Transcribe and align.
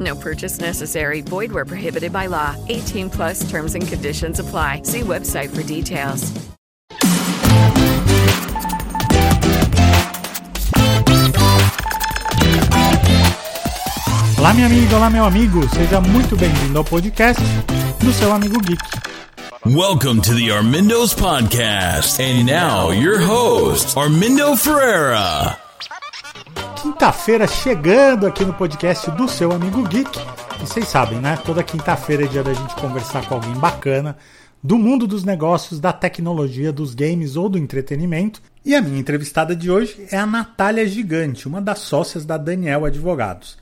No 0.00 0.16
purchase 0.16 0.58
necessary. 0.60 1.20
Void 1.20 1.52
where 1.52 1.66
prohibited 1.66 2.12
by 2.12 2.26
law. 2.26 2.56
18 2.68 3.10
plus 3.10 3.48
terms 3.50 3.74
and 3.74 3.86
conditions 3.86 4.40
apply. 4.40 4.82
See 4.84 5.00
website 5.02 5.54
for 5.54 5.62
details. 5.62 6.32
Olá, 14.38 14.52
minha 14.52 14.66
amiga, 14.66 14.96
olá, 14.96 15.08
meu 15.08 15.24
amigo. 15.24 15.66
Seja 15.74 16.00
muito 16.00 16.36
bem-vindo 16.36 16.78
ao 16.78 16.84
podcast 16.84 17.40
do 18.00 18.12
seu 18.12 18.32
amigo 18.32 18.60
Geek. 18.60 18.82
Welcome 19.64 20.20
to 20.20 20.34
the 20.34 20.50
Armindo's 20.50 21.14
Podcast. 21.14 22.20
And 22.20 22.44
now, 22.44 22.90
your 22.90 23.18
host, 23.18 23.96
Armindo 23.96 24.54
Ferreira. 24.56 25.63
Quinta-feira 26.84 27.46
chegando 27.46 28.26
aqui 28.26 28.44
no 28.44 28.52
podcast 28.52 29.10
do 29.12 29.26
seu 29.26 29.52
amigo 29.52 29.88
Geek. 29.88 30.18
E 30.62 30.66
vocês 30.66 30.86
sabem, 30.86 31.18
né? 31.18 31.34
Toda 31.38 31.62
quinta-feira 31.62 32.24
é 32.24 32.26
dia 32.26 32.42
da 32.42 32.52
gente 32.52 32.74
conversar 32.74 33.26
com 33.26 33.36
alguém 33.36 33.54
bacana 33.54 34.18
do 34.62 34.76
mundo 34.76 35.06
dos 35.06 35.24
negócios, 35.24 35.80
da 35.80 35.94
tecnologia, 35.94 36.70
dos 36.70 36.94
games 36.94 37.36
ou 37.36 37.48
do 37.48 37.56
entretenimento. 37.56 38.42
E 38.62 38.74
a 38.74 38.82
minha 38.82 39.00
entrevistada 39.00 39.56
de 39.56 39.70
hoje 39.70 40.06
é 40.10 40.18
a 40.18 40.26
Natália 40.26 40.86
Gigante, 40.86 41.48
uma 41.48 41.58
das 41.58 41.78
sócias 41.78 42.26
da 42.26 42.36
Daniel 42.36 42.84
Advogados. 42.84 43.56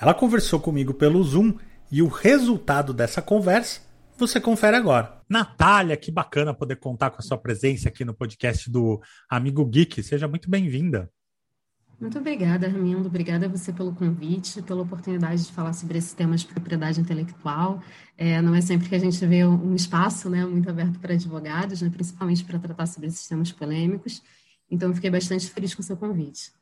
Ela 0.00 0.14
conversou 0.14 0.60
comigo 0.60 0.94
pelo 0.94 1.20
Zoom 1.24 1.54
e 1.90 2.00
o 2.00 2.06
resultado 2.06 2.94
dessa 2.94 3.20
conversa 3.20 3.80
você 4.16 4.40
confere 4.40 4.76
agora. 4.76 5.20
Natália, 5.28 5.96
que 5.96 6.12
bacana 6.12 6.54
poder 6.54 6.76
contar 6.76 7.10
com 7.10 7.18
a 7.18 7.22
sua 7.22 7.38
presença 7.38 7.88
aqui 7.88 8.04
no 8.04 8.14
podcast 8.14 8.70
do 8.70 9.00
Amigo 9.28 9.66
Geek. 9.66 10.00
Seja 10.00 10.28
muito 10.28 10.48
bem-vinda. 10.48 11.10
Muito 12.00 12.16
obrigada, 12.16 12.66
Armindo. 12.66 13.08
Obrigada 13.08 13.46
a 13.46 13.48
você 13.48 13.72
pelo 13.72 13.92
convite, 13.92 14.62
pela 14.62 14.82
oportunidade 14.82 15.44
de 15.44 15.52
falar 15.52 15.72
sobre 15.72 15.98
esse 15.98 16.14
tema 16.14 16.36
de 16.36 16.46
propriedade 16.46 17.00
intelectual. 17.00 17.82
É, 18.16 18.40
não 18.40 18.54
é 18.54 18.60
sempre 18.60 18.88
que 18.88 18.94
a 18.94 18.98
gente 19.00 19.24
vê 19.26 19.44
um 19.44 19.74
espaço 19.74 20.30
né, 20.30 20.46
muito 20.46 20.70
aberto 20.70 21.00
para 21.00 21.14
advogados, 21.14 21.82
né, 21.82 21.90
principalmente 21.90 22.44
para 22.44 22.58
tratar 22.60 22.86
sobre 22.86 23.08
esses 23.08 23.26
temas 23.26 23.50
polêmicos. 23.50 24.22
Então, 24.70 24.94
fiquei 24.94 25.10
bastante 25.10 25.50
feliz 25.50 25.74
com 25.74 25.82
o 25.82 25.84
seu 25.84 25.96
convite. 25.96 26.52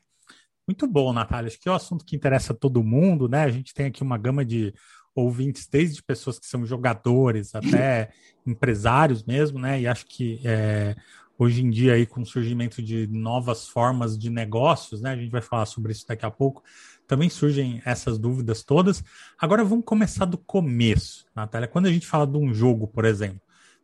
Muito 0.67 0.87
bom, 0.87 1.13
Natália. 1.13 1.49
Acho 1.49 1.61
que 1.61 1.69
é 1.69 1.73
um 1.73 1.77
assunto 1.77 2.05
que 2.05 2.17
interessa 2.17 2.55
a 2.55 2.57
todo 2.57 2.83
mundo, 2.83 3.29
né? 3.29 3.43
A 3.43 3.51
gente 3.51 3.75
tem 3.75 3.87
aqui 3.87 4.03
uma 4.03 4.17
gama 4.17 4.43
de 4.43 4.73
ouvintes, 5.15 5.67
desde 5.67 6.03
pessoas 6.03 6.39
que 6.39 6.47
são 6.47 6.65
jogadores 6.65 7.55
até 7.55 8.11
empresários 8.47 9.23
mesmo, 9.23 9.59
né? 9.59 9.81
E 9.81 9.87
acho 9.87 10.07
que 10.07 10.41
é, 10.45 10.97
hoje 11.39 11.63
em 11.63 11.71
dia, 11.71 11.95
aí, 11.95 12.07
com 12.07 12.23
o 12.23 12.27
surgimento 12.27 12.83
de 12.83 13.07
novas 13.07 13.69
formas 13.69 14.19
de 14.19 14.31
negócios, 14.31 15.01
né? 15.01 15.11
A 15.11 15.17
gente 15.17 15.31
vai 15.31 15.43
falar 15.43 15.67
sobre 15.67 15.93
isso 15.93 16.07
daqui 16.07 16.25
a 16.25 16.31
pouco. 16.31 16.63
Também 17.07 17.29
surgem 17.29 17.81
essas 17.85 18.19
dúvidas 18.19 18.65
todas. 18.65 19.05
Agora 19.39 19.65
vamos 19.65 19.85
começar 19.85 20.25
do 20.25 20.39
começo, 20.39 21.27
Natália. 21.35 21.69
Quando 21.69 21.87
a 21.87 21.93
gente 21.93 22.07
fala 22.07 22.27
de 22.27 22.37
um 22.37 22.53
jogo, 22.53 22.89
por 22.89 23.05
exemplo, 23.05 23.41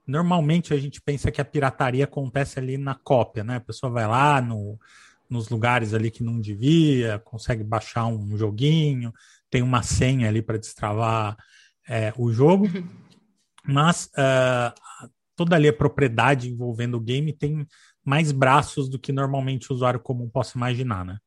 normalmente 0.06 0.74
a 0.74 0.78
gente 0.78 1.00
pensa 1.00 1.30
que 1.30 1.40
a 1.40 1.44
pirataria 1.44 2.04
acontece 2.04 2.58
ali 2.58 2.76
na 2.76 2.94
cópia, 2.94 3.44
né? 3.44 3.56
A 3.56 3.60
pessoa 3.60 3.92
vai 3.92 4.06
lá 4.06 4.40
no, 4.40 4.78
nos 5.28 5.48
lugares 5.48 5.94
ali 5.94 6.10
que 6.10 6.24
não 6.24 6.40
devia, 6.40 7.18
consegue 7.20 7.62
baixar 7.62 8.06
um 8.06 8.36
joguinho, 8.36 9.12
tem 9.50 9.62
uma 9.62 9.82
senha 9.82 10.28
ali 10.28 10.42
para 10.42 10.58
destravar 10.58 11.36
é, 11.88 12.12
o 12.16 12.32
jogo. 12.32 12.66
Mas 13.64 14.10
uh, 14.16 14.74
toda 15.36 15.56
ali 15.56 15.68
a 15.68 15.72
propriedade 15.72 16.50
envolvendo 16.50 16.96
o 16.96 17.00
game 17.00 17.32
tem 17.32 17.66
mais 18.04 18.32
braços 18.32 18.88
do 18.88 18.98
que 18.98 19.12
normalmente 19.12 19.70
o 19.70 19.74
usuário 19.74 20.00
comum 20.00 20.28
possa 20.28 20.56
imaginar, 20.56 21.04
né? 21.04 21.18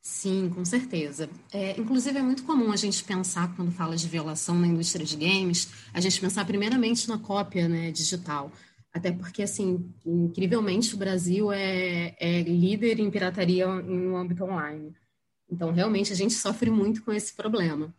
Sim, 0.00 0.50
com 0.50 0.64
certeza. 0.64 1.30
É, 1.52 1.78
inclusive, 1.78 2.18
é 2.18 2.22
muito 2.22 2.42
comum 2.42 2.72
a 2.72 2.76
gente 2.76 3.04
pensar, 3.04 3.54
quando 3.54 3.70
fala 3.70 3.94
de 3.94 4.08
violação 4.08 4.58
na 4.58 4.66
indústria 4.66 5.06
de 5.06 5.16
games, 5.16 5.70
a 5.94 6.00
gente 6.00 6.20
pensar 6.20 6.44
primeiramente 6.44 7.08
na 7.08 7.18
cópia 7.18 7.68
né, 7.68 7.92
digital. 7.92 8.50
Até 8.92 9.12
porque, 9.12 9.42
assim, 9.42 9.88
incrivelmente, 10.04 10.94
o 10.94 10.98
Brasil 10.98 11.52
é, 11.52 12.16
é 12.18 12.42
líder 12.42 12.98
em 12.98 13.10
pirataria 13.12 13.66
no 13.66 14.16
âmbito 14.16 14.42
online. 14.42 14.92
Então, 15.48 15.70
realmente, 15.70 16.12
a 16.12 16.16
gente 16.16 16.34
sofre 16.34 16.68
muito 16.68 17.04
com 17.04 17.12
esse 17.12 17.32
problema. 17.34 17.94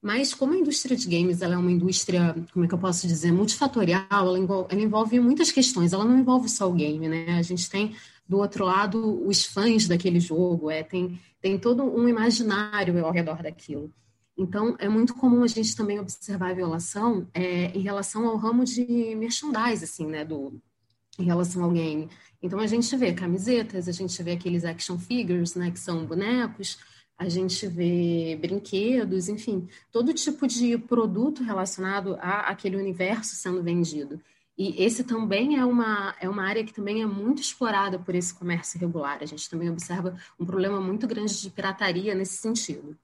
Mas 0.00 0.32
como 0.32 0.54
a 0.54 0.56
indústria 0.56 0.96
de 0.96 1.08
games 1.08 1.42
ela 1.42 1.54
é 1.54 1.58
uma 1.58 1.72
indústria, 1.72 2.34
como 2.52 2.64
é 2.64 2.68
que 2.68 2.74
eu 2.74 2.78
posso 2.78 3.06
dizer, 3.06 3.32
multifatorial, 3.32 4.06
ela 4.10 4.38
envolve, 4.38 4.68
ela 4.72 4.80
envolve 4.80 5.18
muitas 5.18 5.50
questões, 5.50 5.92
ela 5.92 6.04
não 6.04 6.18
envolve 6.18 6.48
só 6.48 6.70
o 6.70 6.72
game, 6.72 7.08
né? 7.08 7.36
A 7.36 7.42
gente 7.42 7.68
tem 7.68 7.96
do 8.28 8.38
outro 8.38 8.64
lado 8.64 9.26
os 9.26 9.44
fãs 9.46 9.88
daquele 9.88 10.20
jogo, 10.20 10.70
é, 10.70 10.82
tem, 10.82 11.20
tem 11.40 11.58
todo 11.58 11.82
um 11.82 12.08
imaginário 12.08 13.04
ao 13.04 13.10
redor 13.10 13.42
daquilo. 13.42 13.92
Então, 14.36 14.76
é 14.78 14.88
muito 14.88 15.14
comum 15.14 15.42
a 15.42 15.48
gente 15.48 15.74
também 15.74 15.98
observar 15.98 16.50
a 16.50 16.54
violação 16.54 17.26
é, 17.34 17.76
em 17.76 17.80
relação 17.80 18.24
ao 18.24 18.36
ramo 18.36 18.64
de 18.64 18.84
merchandise, 19.16 19.82
assim, 19.82 20.06
né, 20.06 20.24
do, 20.24 20.60
em 21.18 21.24
relação 21.24 21.64
ao 21.64 21.72
game. 21.72 22.08
Então, 22.40 22.60
a 22.60 22.66
gente 22.68 22.94
vê 22.96 23.12
camisetas, 23.12 23.88
a 23.88 23.92
gente 23.92 24.22
vê 24.22 24.32
aqueles 24.32 24.64
action 24.64 24.96
figures, 24.96 25.56
né, 25.56 25.72
que 25.72 25.80
são 25.80 26.06
bonecos, 26.06 26.78
a 27.18 27.28
gente 27.28 27.66
vê 27.66 28.38
brinquedos, 28.40 29.28
enfim, 29.28 29.68
todo 29.90 30.14
tipo 30.14 30.46
de 30.46 30.78
produto 30.78 31.42
relacionado 31.42 32.16
a 32.20 32.42
aquele 32.42 32.76
universo 32.76 33.34
sendo 33.34 33.60
vendido. 33.60 34.20
E 34.56 34.82
esse 34.82 35.04
também 35.04 35.56
é 35.56 35.64
uma, 35.64 36.14
é 36.20 36.28
uma 36.28 36.44
área 36.44 36.64
que 36.64 36.72
também 36.72 37.02
é 37.02 37.06
muito 37.06 37.42
explorada 37.42 37.98
por 37.98 38.14
esse 38.14 38.32
comércio 38.34 38.78
irregular. 38.78 39.18
A 39.20 39.26
gente 39.26 39.50
também 39.50 39.68
observa 39.68 40.16
um 40.38 40.46
problema 40.46 40.80
muito 40.80 41.06
grande 41.06 41.40
de 41.40 41.50
pirataria 41.50 42.14
nesse 42.14 42.38
sentido. 42.38 42.96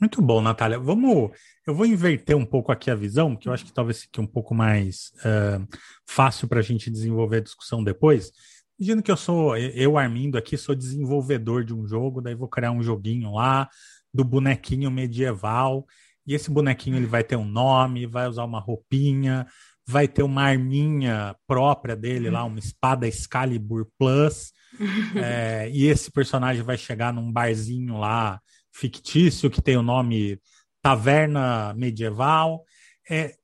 Muito 0.00 0.22
bom, 0.22 0.40
Natália. 0.40 0.78
Vamos. 0.78 1.32
Eu 1.66 1.74
vou 1.74 1.84
inverter 1.84 2.36
um 2.36 2.46
pouco 2.46 2.70
aqui 2.70 2.90
a 2.90 2.94
visão, 2.94 3.34
que 3.34 3.48
eu 3.48 3.52
acho 3.52 3.64
que 3.64 3.72
talvez 3.72 4.02
fique 4.02 4.20
um 4.20 4.26
pouco 4.26 4.54
mais 4.54 5.12
uh, 5.18 5.66
fácil 6.06 6.48
para 6.48 6.60
a 6.60 6.62
gente 6.62 6.90
desenvolver 6.90 7.38
a 7.38 7.42
discussão 7.42 7.82
depois. 7.82 8.30
Imagina 8.78 9.02
que 9.02 9.10
eu 9.10 9.16
sou, 9.16 9.56
eu, 9.56 9.98
Armindo, 9.98 10.38
aqui, 10.38 10.56
sou 10.56 10.74
desenvolvedor 10.74 11.64
de 11.64 11.74
um 11.74 11.86
jogo, 11.86 12.20
daí 12.20 12.34
vou 12.34 12.48
criar 12.48 12.70
um 12.70 12.82
joguinho 12.82 13.32
lá 13.32 13.68
do 14.14 14.24
bonequinho 14.24 14.90
medieval. 14.90 15.84
E 16.24 16.34
esse 16.34 16.50
bonequinho 16.50 16.96
ele 16.96 17.06
vai 17.06 17.24
ter 17.24 17.36
um 17.36 17.44
nome, 17.44 18.06
vai 18.06 18.28
usar 18.28 18.44
uma 18.44 18.60
roupinha, 18.60 19.46
vai 19.86 20.06
ter 20.06 20.22
uma 20.22 20.42
arminha 20.42 21.34
própria 21.46 21.96
dele 21.96 22.30
lá, 22.30 22.44
uma 22.44 22.58
espada 22.58 23.08
Excalibur 23.08 23.88
Plus. 23.98 24.52
é, 25.16 25.68
e 25.70 25.86
esse 25.86 26.10
personagem 26.10 26.62
vai 26.62 26.76
chegar 26.76 27.12
num 27.12 27.32
barzinho 27.32 27.96
lá 27.96 28.40
fictício 28.70 29.50
que 29.50 29.62
tem 29.62 29.76
o 29.76 29.82
nome 29.82 30.38
Taverna 30.82 31.74
Medieval. 31.74 32.62
É, 33.10 33.34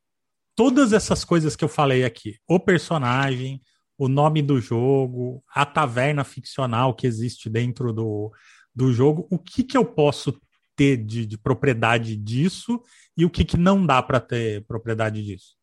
todas 0.54 0.92
essas 0.92 1.25
coisas 1.25 1.56
que 1.56 1.64
eu 1.64 1.69
falei 1.69 2.04
aqui, 2.04 2.37
o 2.46 2.60
personagem, 2.60 3.60
o 4.04 4.08
nome 4.08 4.42
do 4.42 4.60
jogo, 4.60 5.42
a 5.54 5.64
taverna 5.64 6.24
ficcional 6.24 6.94
que 6.94 7.06
existe 7.06 7.48
dentro 7.48 7.92
do, 7.92 8.32
do 8.74 8.92
jogo, 8.92 9.26
o 9.30 9.38
que, 9.38 9.62
que 9.62 9.76
eu 9.76 9.84
posso 9.84 10.38
ter 10.76 10.96
de, 10.96 11.24
de 11.24 11.38
propriedade 11.38 12.16
disso 12.16 12.80
e 13.16 13.24
o 13.24 13.30
que, 13.30 13.44
que 13.44 13.56
não 13.56 13.84
dá 13.84 14.02
para 14.02 14.20
ter 14.20 14.64
propriedade 14.66 15.22
disso? 15.22 15.56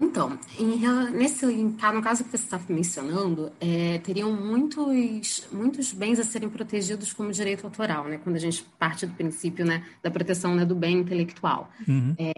Então, 0.00 0.38
em, 0.58 0.80
nesse, 1.12 1.46
no 1.46 2.02
caso 2.02 2.24
que 2.24 2.30
você 2.30 2.36
está 2.36 2.60
mencionando, 2.68 3.52
é, 3.60 3.98
teriam 3.98 4.32
muitos, 4.32 5.46
muitos 5.52 5.92
bens 5.92 6.18
a 6.18 6.24
serem 6.24 6.48
protegidos 6.48 7.12
como 7.12 7.30
direito 7.30 7.64
autoral, 7.64 8.08
né? 8.08 8.18
Quando 8.18 8.36
a 8.36 8.40
gente 8.40 8.64
parte 8.78 9.06
do 9.06 9.14
princípio 9.14 9.64
né, 9.64 9.86
da 10.02 10.10
proteção 10.10 10.54
né, 10.54 10.64
do 10.64 10.74
bem 10.74 10.98
intelectual. 10.98 11.70
Uhum. 11.86 12.14
É, 12.18 12.32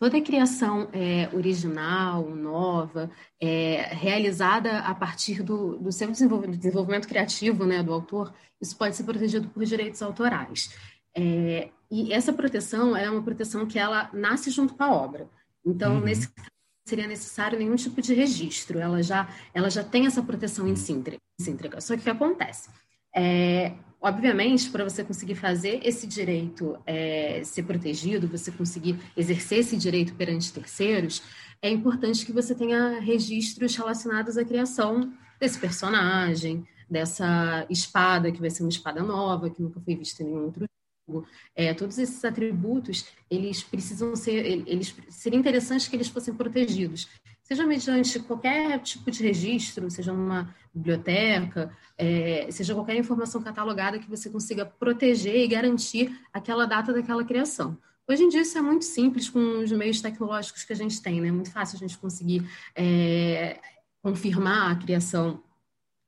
Toda 0.00 0.18
criação 0.22 0.88
é, 0.94 1.28
original, 1.36 2.30
nova, 2.30 3.10
é, 3.38 3.82
realizada 3.92 4.78
a 4.78 4.94
partir 4.94 5.42
do, 5.42 5.76
do 5.76 5.92
seu 5.92 6.10
desenvolvimento, 6.10 6.56
desenvolvimento, 6.56 7.06
criativo 7.06 7.66
né, 7.66 7.82
do 7.82 7.92
autor, 7.92 8.32
isso 8.58 8.74
pode 8.78 8.96
ser 8.96 9.04
protegido 9.04 9.50
por 9.50 9.62
direitos 9.62 10.00
autorais. 10.00 10.74
É, 11.14 11.68
e 11.90 12.14
essa 12.14 12.32
proteção 12.32 12.96
é 12.96 13.10
uma 13.10 13.22
proteção 13.22 13.66
que 13.66 13.78
ela 13.78 14.08
nasce 14.14 14.50
junto 14.50 14.74
com 14.74 14.82
a 14.82 14.90
obra. 14.90 15.28
Então, 15.62 15.96
uhum. 15.96 16.00
nesse 16.00 16.30
caso, 16.30 16.48
seria 16.86 17.06
necessário 17.06 17.58
nenhum 17.58 17.76
tipo 17.76 18.00
de 18.00 18.14
registro. 18.14 18.78
Ela 18.78 19.02
já, 19.02 19.28
ela 19.52 19.68
já 19.68 19.84
tem 19.84 20.06
essa 20.06 20.22
proteção 20.22 20.66
em 20.66 20.76
síntegra. 20.76 21.78
Só 21.78 21.94
que 21.94 22.00
o 22.00 22.04
que 22.04 22.08
acontece? 22.08 22.70
É, 23.14 23.74
Obviamente, 24.02 24.70
para 24.70 24.82
você 24.82 25.04
conseguir 25.04 25.34
fazer 25.34 25.80
esse 25.84 26.06
direito 26.06 26.78
é, 26.86 27.42
ser 27.44 27.64
protegido, 27.64 28.26
você 28.26 28.50
conseguir 28.50 28.98
exercer 29.14 29.58
esse 29.58 29.76
direito 29.76 30.14
perante 30.14 30.52
terceiros, 30.52 31.22
é 31.60 31.68
importante 31.68 32.24
que 32.24 32.32
você 32.32 32.54
tenha 32.54 32.98
registros 32.98 33.76
relacionados 33.76 34.38
à 34.38 34.44
criação 34.44 35.12
desse 35.38 35.58
personagem, 35.58 36.66
dessa 36.88 37.66
espada, 37.68 38.32
que 38.32 38.40
vai 38.40 38.48
ser 38.48 38.62
uma 38.62 38.70
espada 38.70 39.02
nova, 39.02 39.50
que 39.50 39.60
nunca 39.60 39.80
foi 39.80 39.94
vista 39.94 40.22
em 40.22 40.26
nenhum 40.26 40.44
outro 40.44 40.64
jogo. 41.06 41.26
É, 41.54 41.74
todos 41.74 41.98
esses 41.98 42.24
atributos, 42.24 43.04
eles 43.30 43.62
precisam 43.62 44.16
ser, 44.16 44.64
eles 44.66 44.94
seria 45.10 45.38
interessante 45.38 45.90
que 45.90 45.96
eles 45.96 46.08
fossem 46.08 46.32
protegidos 46.32 47.06
seja 47.50 47.66
mediante 47.66 48.20
qualquer 48.20 48.78
tipo 48.78 49.10
de 49.10 49.24
registro, 49.24 49.90
seja 49.90 50.12
uma 50.12 50.54
biblioteca, 50.72 51.76
é, 51.98 52.48
seja 52.48 52.74
qualquer 52.74 52.94
informação 52.94 53.42
catalogada 53.42 53.98
que 53.98 54.08
você 54.08 54.30
consiga 54.30 54.64
proteger 54.64 55.34
e 55.34 55.48
garantir 55.48 56.16
aquela 56.32 56.64
data 56.64 56.92
daquela 56.92 57.24
criação. 57.24 57.76
Hoje 58.08 58.22
em 58.22 58.28
dia 58.28 58.42
isso 58.42 58.56
é 58.56 58.62
muito 58.62 58.84
simples 58.84 59.28
com 59.28 59.64
os 59.64 59.72
meios 59.72 60.00
tecnológicos 60.00 60.62
que 60.62 60.72
a 60.72 60.76
gente 60.76 61.02
tem, 61.02 61.20
né? 61.20 61.26
É 61.26 61.32
muito 61.32 61.50
fácil 61.50 61.74
a 61.74 61.80
gente 61.80 61.98
conseguir 61.98 62.48
é, 62.72 63.60
confirmar 64.00 64.70
a 64.70 64.76
criação 64.76 65.42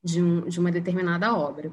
de, 0.02 0.22
um, 0.22 0.46
de 0.48 0.60
uma 0.60 0.70
determinada 0.70 1.34
obra. 1.34 1.72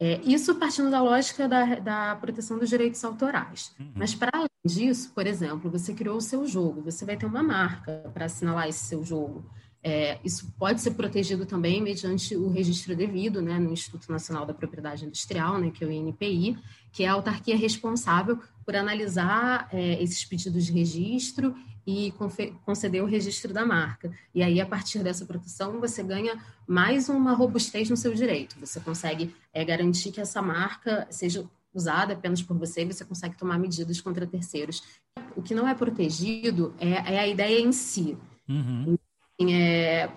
É, 0.00 0.20
isso 0.22 0.54
partindo 0.54 0.90
da 0.90 1.02
lógica 1.02 1.48
da, 1.48 1.74
da 1.76 2.16
proteção 2.16 2.58
dos 2.58 2.68
direitos 2.68 3.02
autorais. 3.04 3.74
Uhum. 3.80 3.90
Mas, 3.96 4.14
para 4.14 4.30
além 4.32 4.48
disso, 4.64 5.10
por 5.12 5.26
exemplo, 5.26 5.70
você 5.70 5.92
criou 5.92 6.16
o 6.16 6.20
seu 6.20 6.46
jogo, 6.46 6.82
você 6.82 7.04
vai 7.04 7.16
ter 7.16 7.26
uma 7.26 7.42
marca 7.42 8.08
para 8.14 8.26
assinalar 8.26 8.68
esse 8.68 8.84
seu 8.84 9.02
jogo. 9.04 9.44
É, 9.82 10.18
isso 10.24 10.52
pode 10.58 10.80
ser 10.80 10.92
protegido 10.92 11.46
também 11.46 11.80
mediante 11.82 12.36
o 12.36 12.48
registro 12.48 12.94
devido 12.94 13.40
né, 13.40 13.58
no 13.58 13.72
Instituto 13.72 14.10
Nacional 14.10 14.44
da 14.44 14.54
Propriedade 14.54 15.04
Industrial, 15.04 15.58
né, 15.58 15.70
que 15.70 15.82
é 15.82 15.86
o 15.86 15.90
INPI, 15.90 16.58
que 16.92 17.04
é 17.04 17.08
a 17.08 17.12
autarquia 17.12 17.56
responsável 17.56 18.38
por 18.68 18.76
analisar 18.76 19.66
é, 19.72 20.02
esses 20.02 20.26
pedidos 20.26 20.66
de 20.66 20.72
registro 20.72 21.54
e 21.86 22.12
conceder 22.66 23.02
o 23.02 23.06
registro 23.06 23.50
da 23.50 23.64
marca. 23.64 24.12
E 24.34 24.42
aí, 24.42 24.60
a 24.60 24.66
partir 24.66 24.98
dessa 24.98 25.24
proteção, 25.24 25.80
você 25.80 26.02
ganha 26.02 26.38
mais 26.66 27.08
uma 27.08 27.32
robustez 27.32 27.88
no 27.88 27.96
seu 27.96 28.12
direito. 28.12 28.60
Você 28.60 28.78
consegue 28.78 29.34
é, 29.54 29.64
garantir 29.64 30.12
que 30.12 30.20
essa 30.20 30.42
marca 30.42 31.06
seja 31.10 31.48
usada 31.72 32.12
apenas 32.12 32.42
por 32.42 32.58
você 32.58 32.82
e 32.82 32.92
você 32.92 33.06
consegue 33.06 33.38
tomar 33.38 33.58
medidas 33.58 34.02
contra 34.02 34.26
terceiros. 34.26 34.82
O 35.34 35.40
que 35.40 35.54
não 35.54 35.66
é 35.66 35.72
protegido 35.72 36.74
é, 36.78 37.14
é 37.14 37.20
a 37.20 37.26
ideia 37.26 37.58
em 37.58 37.72
si. 37.72 38.18
Uhum. 38.46 38.98
É, 39.50 40.10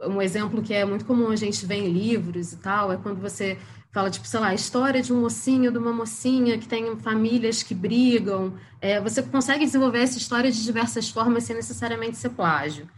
um 0.00 0.20
exemplo 0.20 0.60
que 0.60 0.74
é 0.74 0.84
muito 0.84 1.04
comum 1.04 1.28
a 1.28 1.36
gente 1.36 1.64
ver 1.64 1.76
em 1.76 1.92
livros 1.92 2.52
e 2.52 2.56
tal 2.56 2.90
é 2.90 2.96
quando 2.96 3.20
você 3.20 3.56
fala, 3.92 4.10
tipo, 4.10 4.26
sei 4.26 4.40
lá, 4.40 4.48
a 4.48 4.54
história 4.54 5.02
de 5.02 5.12
um 5.12 5.20
mocinho, 5.20 5.70
de 5.70 5.78
uma 5.78 5.92
mocinha 5.92 6.58
que 6.58 6.66
tem 6.66 6.96
famílias 6.98 7.62
que 7.62 7.74
brigam. 7.74 8.56
É, 8.80 9.00
você 9.00 9.22
consegue 9.22 9.66
desenvolver 9.66 10.00
essa 10.00 10.18
história 10.18 10.50
de 10.50 10.64
diversas 10.64 11.10
formas 11.10 11.44
sem 11.44 11.54
necessariamente 11.54 12.16
ser 12.16 12.30
plágio. 12.30 12.88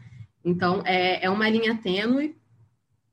Então, 0.44 0.82
é, 0.86 1.24
é 1.24 1.30
uma 1.30 1.48
linha 1.48 1.76
tênue, 1.76 2.36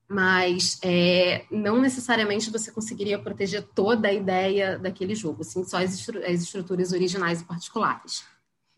mas 0.08 0.78
é, 0.84 1.46
não 1.50 1.82
necessariamente 1.82 2.52
você 2.52 2.72
conseguiria 2.72 3.18
proteger 3.18 3.64
toda 3.74 4.10
a 4.10 4.14
ideia 4.14 4.78
daquele 4.78 5.16
jogo, 5.16 5.42
assim, 5.42 5.64
só 5.64 5.78
as, 5.78 5.94
estru 5.96 6.20
as 6.20 6.42
estruturas 6.42 6.92
originais 6.92 7.42
e 7.42 7.46
particulares. 7.46 8.24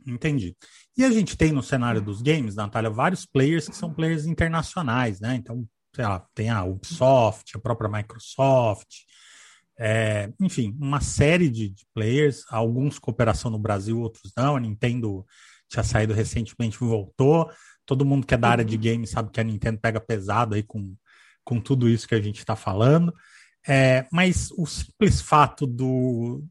Entendi. 0.06 0.56
E 0.96 1.04
a 1.04 1.12
gente 1.12 1.36
tem 1.36 1.52
no 1.52 1.64
cenário 1.64 2.02
dos 2.02 2.22
games, 2.22 2.56
Natália, 2.56 2.90
vários 2.90 3.26
players 3.26 3.68
que 3.68 3.76
são 3.76 3.94
players 3.94 4.26
internacionais, 4.26 5.20
né? 5.20 5.36
Então, 5.36 5.68
sei 5.96 6.06
lá, 6.06 6.26
tem 6.34 6.50
a 6.50 6.64
Ubisoft, 6.64 7.56
a 7.56 7.60
própria 7.60 7.90
Microsoft, 7.90 9.04
é, 9.78 10.32
enfim, 10.40 10.76
uma 10.80 11.02
série 11.02 11.50
de, 11.50 11.70
de, 11.70 11.86
players, 11.94 12.44
alguns 12.50 13.00
cooperação 13.00 13.50
no 13.50 13.60
Brasil, 13.60 14.00
outros 14.00 14.32
não. 14.38 14.56
A 14.56 14.60
Nintendo 14.60 15.26
tinha 15.68 15.84
saído 15.84 16.14
recentemente 16.14 16.78
e 16.78 16.88
voltou. 16.88 17.50
Todo 17.86 18.06
mundo 18.06 18.26
que 18.26 18.34
é 18.34 18.38
da 18.38 18.50
área 18.50 18.66
de 18.66 18.78
games 18.78 19.10
sabe 19.10 19.32
que 19.32 19.40
a 19.40 19.44
Nintendo 19.44 19.80
pega 19.80 20.00
pesado 20.00 20.56
aí 20.56 20.64
com, 20.64 20.96
com 21.44 21.60
tudo 21.60 21.90
isso 21.90 22.08
que 22.08 22.16
a 22.16 22.22
gente 22.22 22.40
está 22.40 22.56
falando. 22.56 23.14
É, 23.68 24.06
mas 24.12 24.52
o 24.52 24.66
simples 24.66 25.22
fato 25.22 25.66
do, 25.66 26.44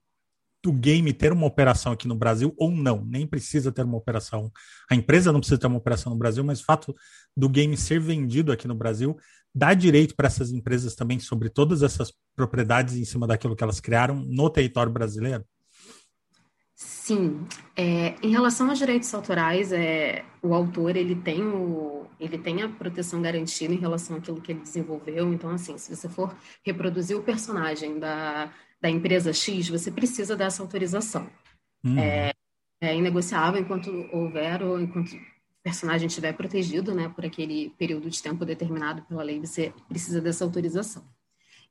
do 0.63 0.73
game 0.73 1.13
ter 1.13 1.33
uma 1.33 1.47
operação 1.47 1.93
aqui 1.93 2.07
no 2.07 2.15
Brasil 2.15 2.55
ou 2.57 2.71
não, 2.71 3.05
nem 3.05 3.27
precisa 3.27 3.73
ter 3.73 3.85
uma 3.85 3.97
operação. 3.97 4.51
A 4.91 4.95
empresa 4.95 5.33
não 5.33 5.41
precisa 5.41 5.59
ter 5.59 5.67
uma 5.67 5.79
operação 5.79 6.13
no 6.13 6.19
Brasil, 6.19 6.45
mas 6.45 6.61
o 6.61 6.65
fato 6.65 6.95
do 7.37 7.49
game 7.49 7.77
ser 7.77 8.01
vendido 8.01 8.53
aqui 8.53 8.69
no 8.69 8.75
Brasil 8.75 9.17
dá 9.55 9.75
direito 9.75 10.15
para 10.15 10.29
essas 10.29 10.53
empresas 10.53 10.95
também 10.95 11.19
sobre 11.19 11.51
todas 11.51 11.83
essas 11.83 12.13
propriedades 12.35 12.95
em 12.95 13.05
cima 13.05 13.27
daquilo 13.27 13.57
que 13.57 13.65
elas 13.65 13.81
criaram 13.81 14.15
no 14.15 14.49
território 14.49 14.93
brasileiro? 14.93 15.45
Sim, 16.75 17.47
é, 17.77 18.15
em 18.23 18.31
relação 18.31 18.71
aos 18.71 18.79
direitos 18.79 19.13
autorais, 19.13 19.73
é, 19.73 20.25
o 20.43 20.55
autor 20.55 20.97
ele 20.97 21.15
tem 21.15 21.43
o, 21.43 22.07
ele 22.19 22.39
tem 22.39 22.63
a 22.63 22.69
proteção 22.69 23.21
garantida 23.21 23.75
em 23.75 23.79
relação 23.79 24.17
àquilo 24.17 24.41
que 24.41 24.53
ele 24.53 24.61
desenvolveu. 24.61 25.33
Então, 25.33 25.51
assim, 25.51 25.77
se 25.79 25.95
você 25.95 26.09
for 26.09 26.35
reproduzir 26.65 27.17
o 27.17 27.23
personagem 27.23 27.99
da 27.99 28.53
da 28.83 28.91
empresa 28.91 29.33
X, 29.33 29.69
você 29.69 29.93
precisa 29.93 30.37
dessa 30.37 30.61
autorização. 30.61 31.31
Uhum. 31.85 31.97
É, 31.97 32.33
é 32.81 32.97
inegociável 32.97 33.61
enquanto 33.61 33.89
houver 34.13 34.61
ou 34.61 34.81
enquanto 34.81 35.13
o 35.13 35.21
personagem 35.63 36.09
estiver 36.09 36.33
protegido, 36.33 36.93
né, 36.93 37.09
por 37.09 37.25
aquele 37.25 37.71
período 37.79 38.11
de 38.11 38.21
tempo 38.21 38.45
determinado 38.45 39.03
pela 39.03 39.23
lei, 39.23 39.39
você 39.39 39.73
precisa 39.89 40.21
dessa 40.21 40.45
autorização. 40.45 41.05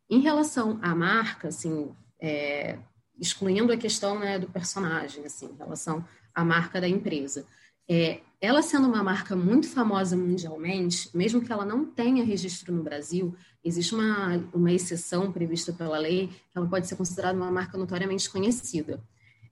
Em 0.09 0.21
relação 0.21 0.79
à 0.81 0.95
marca, 0.95 1.49
assim, 1.49 1.93
é, 2.17 2.79
excluindo 3.19 3.73
a 3.73 3.77
questão 3.77 4.17
né, 4.17 4.39
do 4.39 4.47
personagem, 4.47 5.25
assim, 5.25 5.47
em 5.47 5.57
relação 5.57 6.05
à 6.33 6.45
marca 6.45 6.79
da 6.79 6.87
empresa, 6.87 7.45
é, 7.89 8.21
ela 8.39 8.61
sendo 8.61 8.87
uma 8.87 9.03
marca 9.03 9.35
muito 9.35 9.67
famosa 9.67 10.15
mundialmente, 10.15 11.09
mesmo 11.13 11.41
que 11.41 11.51
ela 11.51 11.65
não 11.65 11.85
tenha 11.85 12.23
registro 12.23 12.73
no 12.73 12.83
Brasil, 12.83 13.35
existe 13.63 13.93
uma, 13.93 14.37
uma 14.53 14.71
exceção 14.71 15.31
prevista 15.31 15.71
pela 15.71 15.97
lei, 15.97 16.27
que 16.27 16.57
ela 16.57 16.67
pode 16.67 16.87
ser 16.87 16.95
considerada 16.95 17.37
uma 17.37 17.51
marca 17.51 17.77
notoriamente 17.77 18.29
conhecida. 18.29 19.01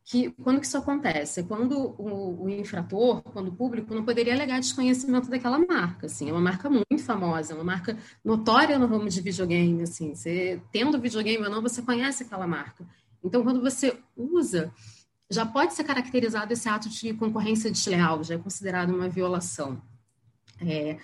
Que, 0.06 0.32
quando 0.42 0.60
que 0.60 0.66
isso 0.66 0.78
acontece? 0.78 1.42
É 1.42 1.44
quando 1.44 1.78
o, 1.78 2.46
o, 2.46 2.50
infrator, 2.50 3.22
quando 3.22 3.50
o 3.50 3.56
público, 3.56 3.94
não 3.94 4.04
poderia 4.04 4.34
alegar 4.34 4.60
desconhecimento 4.60 5.30
daquela 5.30 5.60
marca. 5.60 6.08
Assim, 6.08 6.30
é 6.30 6.32
uma 6.32 6.42
marca 6.42 6.68
muito 6.68 7.04
famosa, 7.04 7.54
é 7.54 7.56
uma 7.56 7.64
marca 7.64 7.96
notória 8.26 8.80
no 8.80 8.88
ramo 8.88 9.08
de 9.08 9.22
videogame. 9.22 9.84
Assim, 9.84 10.16
você, 10.16 10.60
tendo 10.72 11.00
videogame 11.00 11.44
ou 11.44 11.52
não, 11.52 11.62
você 11.62 11.82
conhece 11.82 12.24
aquela 12.24 12.48
marca. 12.48 12.84
Então, 13.24 13.44
quando 13.44 13.62
você 13.62 14.00
usa 14.18 14.74
já 15.32 15.46
pode 15.46 15.74
ser 15.74 15.84
caracterizado 15.84 16.52
esse 16.52 16.68
ato 16.68 16.90
de 16.90 17.14
concorrência 17.14 17.70
desleal, 17.70 18.24
já 18.24 18.36
é 18.36 18.38
considerado 18.38 18.90
uma 18.90 19.08
violação. 19.08 19.80
É, 20.62 20.98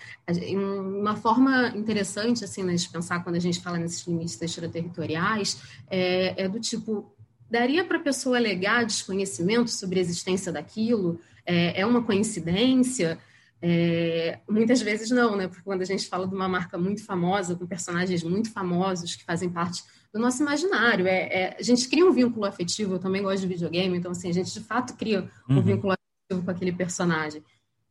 uma 0.53 1.15
forma 1.15 1.69
interessante 1.75 2.43
assim, 2.43 2.63
né, 2.63 2.75
de 2.75 2.89
pensar 2.89 3.23
quando 3.23 3.35
a 3.35 3.39
gente 3.39 3.61
fala 3.61 3.77
nesses 3.77 4.05
limites 4.05 4.41
extraterritoriais 4.41 5.61
é, 5.89 6.43
é 6.43 6.49
do 6.49 6.59
tipo, 6.59 7.15
daria 7.49 7.85
para 7.85 7.97
a 7.97 8.01
pessoa 8.01 8.37
alegar 8.37 8.85
desconhecimento 8.85 9.71
sobre 9.71 9.99
a 9.99 10.01
existência 10.01 10.51
daquilo? 10.51 11.19
É, 11.45 11.81
é 11.81 11.85
uma 11.85 12.03
coincidência? 12.03 13.19
É, 13.61 14.39
muitas 14.49 14.81
vezes 14.81 15.09
não, 15.09 15.35
né? 15.35 15.47
Porque 15.47 15.63
quando 15.63 15.81
a 15.81 15.85
gente 15.85 16.07
fala 16.07 16.27
de 16.27 16.35
uma 16.35 16.47
marca 16.47 16.77
muito 16.77 17.03
famosa, 17.03 17.55
com 17.55 17.65
personagens 17.65 18.23
muito 18.23 18.51
famosos 18.51 19.15
que 19.15 19.23
fazem 19.23 19.49
parte 19.49 19.83
do 20.13 20.19
nosso 20.19 20.41
imaginário. 20.41 21.07
É, 21.07 21.27
é, 21.27 21.57
a 21.59 21.61
gente 21.61 21.89
cria 21.89 22.05
um 22.05 22.11
vínculo 22.11 22.45
afetivo, 22.45 22.95
eu 22.95 22.99
também 22.99 23.21
gosto 23.21 23.41
de 23.41 23.47
videogame, 23.47 23.97
então 23.97 24.11
assim, 24.11 24.29
a 24.29 24.33
gente 24.33 24.53
de 24.53 24.61
fato 24.61 24.95
cria 24.95 25.29
um 25.49 25.55
uhum. 25.55 25.61
vínculo 25.61 25.93
afetivo 25.93 26.45
com 26.45 26.51
aquele 26.51 26.71
personagem. 26.71 27.43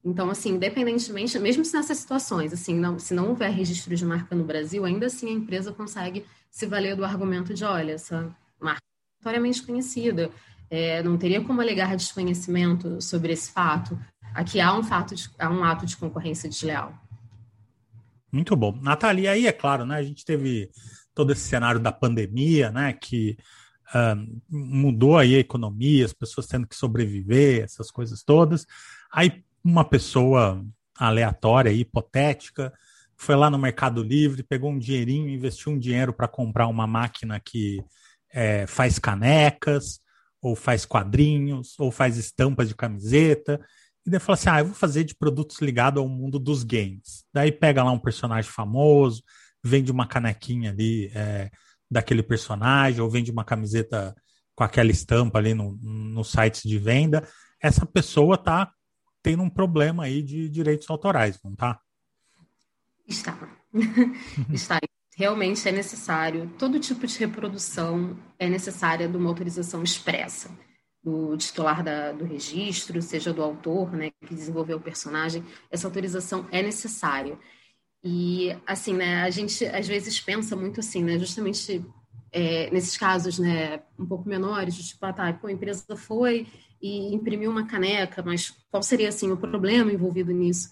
Então, 0.05 0.29
assim, 0.29 0.51
independentemente, 0.51 1.39
mesmo 1.39 1.65
se 1.65 1.73
nessas 1.73 1.97
situações, 1.97 2.53
assim, 2.53 2.75
não, 2.75 2.99
se 2.99 3.15
não 3.15 3.31
houver 3.31 3.51
registro 3.51 3.97
de 3.97 4.05
marca 4.05 4.37
no 4.37 4.45
Brasil, 4.45 4.85
ainda 4.85 5.07
assim 5.07 5.29
a 5.29 5.33
empresa 5.33 5.73
consegue 5.73 6.27
se 6.51 6.67
valer 6.67 6.95
do 6.95 7.05
argumento 7.05 7.55
de, 7.55 7.65
olha, 7.65 7.93
essa 7.93 8.31
marca 8.61 8.83
é 8.83 9.25
notoriamente 9.25 9.63
conhecida, 9.63 10.31
é, 10.69 11.03
não 11.03 11.17
teria 11.17 11.43
como 11.43 11.61
alegar 11.61 11.97
desconhecimento 11.97 13.01
sobre 13.01 13.33
esse 13.33 13.51
fato. 13.51 13.99
Aqui 14.35 14.61
há 14.61 14.77
um 14.77 14.83
fato, 14.83 15.15
de, 15.15 15.31
há 15.39 15.49
um 15.49 15.65
ato 15.65 15.87
de 15.87 15.97
concorrência 15.97 16.51
desleal. 16.51 16.93
Muito 18.31 18.55
bom. 18.55 18.79
Natália, 18.83 19.31
aí 19.31 19.47
é 19.47 19.53
claro, 19.53 19.87
né? 19.87 19.97
A 19.97 20.03
gente 20.03 20.25
teve 20.25 20.71
todo 21.15 21.33
esse 21.33 21.43
cenário 21.43 21.81
da 21.81 21.93
pandemia, 21.93 22.71
né? 22.71 22.93
Que 22.93 23.39
uh, 23.95 24.41
mudou 24.51 25.17
aí 25.17 25.37
a 25.37 25.41
economia, 25.41 26.05
as 26.05 26.13
pessoas 26.13 26.47
tendo 26.47 26.67
que 26.67 26.77
sobreviver, 26.77 27.63
essas 27.63 27.91
coisas 27.91 28.23
todas. 28.25 28.67
Aí 29.13 29.45
uma 29.65 29.85
pessoa 29.85 30.65
aleatória, 30.97 31.73
hipotética, 31.73 32.73
foi 33.17 33.35
lá 33.35 33.49
no 33.49 33.59
Mercado 33.59 34.03
Livre, 34.03 34.43
pegou 34.43 34.71
um 34.71 34.79
dinheirinho, 34.79 35.29
investiu 35.29 35.73
um 35.73 35.79
dinheiro 35.79 36.13
para 36.13 36.29
comprar 36.29 36.67
uma 36.67 36.87
máquina 36.87 37.41
que 37.41 37.83
é, 38.33 38.67
faz 38.67 38.99
canecas, 38.99 40.01
ou 40.43 40.55
faz 40.55 40.85
quadrinhos, 40.85 41.75
ou 41.79 41.91
faz 41.91 42.19
estampas 42.19 42.69
de 42.69 42.75
camiseta. 42.75 43.59
E 44.07 44.11
daí 44.11 44.21
fala 44.21 44.35
assim: 44.35 44.51
ah, 44.51 44.59
eu 44.61 44.67
vou 44.67 44.75
fazer 44.75 45.05
de 45.05 45.15
produtos 45.15 45.61
ligados 45.61 46.03
ao 46.03 46.09
mundo 46.09 46.39
dos 46.39 46.63
games. 46.63 47.25
Daí 47.33 47.51
pega 47.51 47.83
lá 47.83 47.91
um 47.91 47.99
personagem 47.99 48.51
famoso, 48.51 49.23
vende 49.63 49.91
uma 49.91 50.07
canequinha 50.07 50.71
ali 50.71 51.11
é, 51.15 51.51
daquele 51.91 52.23
personagem, 52.23 53.01
ou 53.01 53.09
vende 53.09 53.31
uma 53.31 53.45
camiseta 53.45 54.15
com 54.55 54.65
aquela 54.65 54.91
estampa 54.91 55.39
ali 55.39 55.55
no, 55.55 55.79
no 55.81 56.23
site 56.23 56.69
de 56.69 56.79
venda. 56.79 57.27
Essa 57.63 57.87
pessoa 57.87 58.37
tá 58.37 58.71
tendo 59.25 59.43
um 59.43 59.49
problema 59.49 60.05
aí 60.05 60.23
de 60.23 60.51
direitos 60.51 60.89
autorais, 60.91 61.41
não 61.43 61.57
tá? 61.57 61.81
Está. 63.09 63.37
Está. 64.53 64.79
Realmente 65.17 65.67
é 65.67 65.73
necessário, 65.73 66.53
todo 66.59 66.79
tipo 66.79 67.07
de 67.07 67.19
reprodução 67.19 68.19
é 68.39 68.49
necessária 68.49 69.09
de 69.09 69.17
uma 69.17 69.31
autorização 69.31 69.83
expressa 69.83 70.51
do 71.03 71.37
titular 71.37 71.83
da, 71.83 72.13
do 72.13 72.25
registro, 72.25 73.01
seja 73.01 73.33
do 73.33 73.43
autor, 73.43 73.93
né, 73.93 74.11
que 74.27 74.35
desenvolveu 74.35 74.79
o 74.79 74.81
personagem, 74.81 75.45
essa 75.71 75.87
autorização 75.87 76.47
é 76.51 76.63
necessária. 76.63 77.39
E, 78.03 78.57
assim, 78.67 78.95
né, 78.95 79.23
a 79.23 79.31
gente 79.31 79.65
às 79.67 79.87
vezes 79.87 80.21
pensa 80.21 80.57
muito 80.57 80.81
assim, 80.81 81.05
né, 81.05 81.19
justamente 81.19 81.85
é, 82.33 82.69
nesses 82.71 82.97
casos, 82.97 83.39
né, 83.39 83.83
um 83.99 84.07
pouco 84.07 84.29
menores, 84.29 84.77
tipo, 84.77 85.07
ah, 85.07 85.13
tá, 85.13 85.33
pô, 85.33 85.47
a 85.47 85.53
empresa 85.53 85.97
foi 85.97 86.47
e 86.85 87.15
imprimiu 87.15 87.51
uma 87.51 87.67
caneca, 87.67 88.23
mas 88.23 88.51
qual 88.71 88.83
seria, 88.83 89.09
assim, 89.09 89.33
o 89.33 89.39
problema 89.39 89.91
envolvido 89.91 90.31
nisso? 90.33 90.71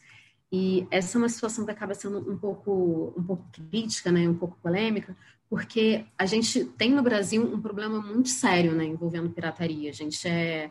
E 0.52 0.87
essa 0.90 1.16
é 1.16 1.19
uma 1.19 1.28
situação 1.31 1.64
que 1.64 1.71
acaba 1.71 1.95
sendo 1.95 2.31
um 2.31 2.37
pouco, 2.37 3.14
um 3.16 3.23
pouco 3.23 3.47
crítica, 3.50 4.12
né, 4.12 4.28
um 4.28 4.35
pouco 4.35 4.59
polêmica, 4.62 5.16
porque 5.49 6.04
a 6.19 6.26
gente 6.26 6.66
tem 6.66 6.90
no 6.90 7.02
Brasil 7.02 7.42
um 7.42 7.59
problema 7.59 7.99
muito 7.99 8.28
sério 8.28 8.75
né, 8.75 8.85
envolvendo 8.85 9.31
pirataria. 9.31 9.88
A 9.88 9.95
gente 9.95 10.28
é. 10.28 10.71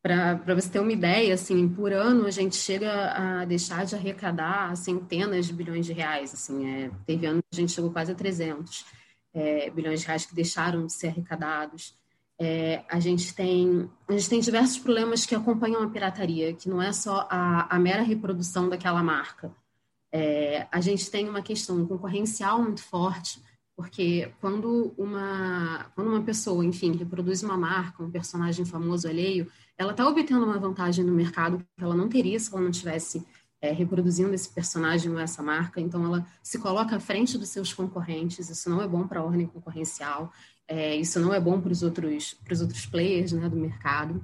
Para 0.00 0.54
você 0.54 0.70
ter 0.70 0.78
uma 0.78 0.92
ideia, 0.92 1.34
assim, 1.34 1.68
por 1.68 1.92
ano 1.92 2.24
a 2.24 2.30
gente 2.30 2.54
chega 2.54 3.10
a 3.10 3.44
deixar 3.44 3.84
de 3.84 3.96
arrecadar 3.96 4.76
centenas 4.76 5.46
de 5.46 5.52
bilhões 5.52 5.84
de 5.84 5.92
reais. 5.92 6.32
Assim, 6.32 6.64
é, 6.64 6.90
teve 7.04 7.26
ano 7.26 7.42
que 7.42 7.58
a 7.58 7.60
gente 7.60 7.72
chegou 7.72 7.90
quase 7.90 8.12
a 8.12 8.14
300 8.14 8.86
é, 9.34 9.68
bilhões 9.70 10.00
de 10.00 10.06
reais 10.06 10.24
que 10.24 10.34
deixaram 10.34 10.86
de 10.86 10.92
ser 10.92 11.08
arrecadados. 11.08 11.98
É, 12.40 12.84
a, 12.88 13.00
gente 13.00 13.34
tem, 13.34 13.90
a 14.06 14.12
gente 14.12 14.28
tem 14.28 14.40
diversos 14.40 14.78
problemas 14.78 15.26
que 15.26 15.34
acompanham 15.34 15.82
a 15.82 15.90
pirataria, 15.90 16.54
que 16.54 16.68
não 16.68 16.80
é 16.80 16.92
só 16.92 17.26
a, 17.28 17.74
a 17.74 17.78
mera 17.78 18.02
reprodução 18.02 18.68
daquela 18.68 19.02
marca. 19.02 19.52
É, 20.12 20.66
a 20.70 20.80
gente 20.80 21.10
tem 21.10 21.28
uma 21.28 21.42
questão 21.42 21.84
concorrencial 21.84 22.62
muito 22.62 22.82
forte, 22.82 23.42
porque 23.76 24.32
quando 24.40 24.94
uma, 24.96 25.90
quando 25.94 26.08
uma 26.08 26.22
pessoa, 26.22 26.64
enfim, 26.64 26.96
reproduz 26.96 27.42
uma 27.42 27.56
marca, 27.56 28.02
um 28.02 28.10
personagem 28.10 28.64
famoso 28.64 29.08
alheio, 29.08 29.50
ela 29.76 29.92
está 29.92 30.06
obtendo 30.06 30.44
uma 30.44 30.58
vantagem 30.58 31.04
no 31.04 31.12
mercado 31.12 31.58
que 31.58 31.84
ela 31.84 31.94
não 31.94 32.08
teria 32.08 32.38
se 32.40 32.52
ela 32.52 32.62
não 32.62 32.70
tivesse 32.70 33.24
é, 33.60 33.72
reproduzindo 33.72 34.34
esse 34.34 34.48
personagem 34.48 35.10
ou 35.10 35.18
essa 35.18 35.42
marca. 35.42 35.80
Então, 35.80 36.04
ela 36.04 36.26
se 36.42 36.58
coloca 36.58 36.96
à 36.96 37.00
frente 37.00 37.36
dos 37.36 37.48
seus 37.48 37.72
concorrentes. 37.72 38.48
Isso 38.48 38.70
não 38.70 38.80
é 38.80 38.86
bom 38.86 39.06
para 39.06 39.20
a 39.20 39.24
ordem 39.24 39.46
concorrencial. 39.46 40.32
É, 40.66 40.94
isso 40.96 41.18
não 41.18 41.32
é 41.32 41.40
bom 41.40 41.60
para 41.60 41.72
os 41.72 41.82
outros, 41.82 42.36
outros 42.60 42.86
players 42.86 43.32
né, 43.32 43.48
do 43.48 43.56
mercado. 43.56 44.22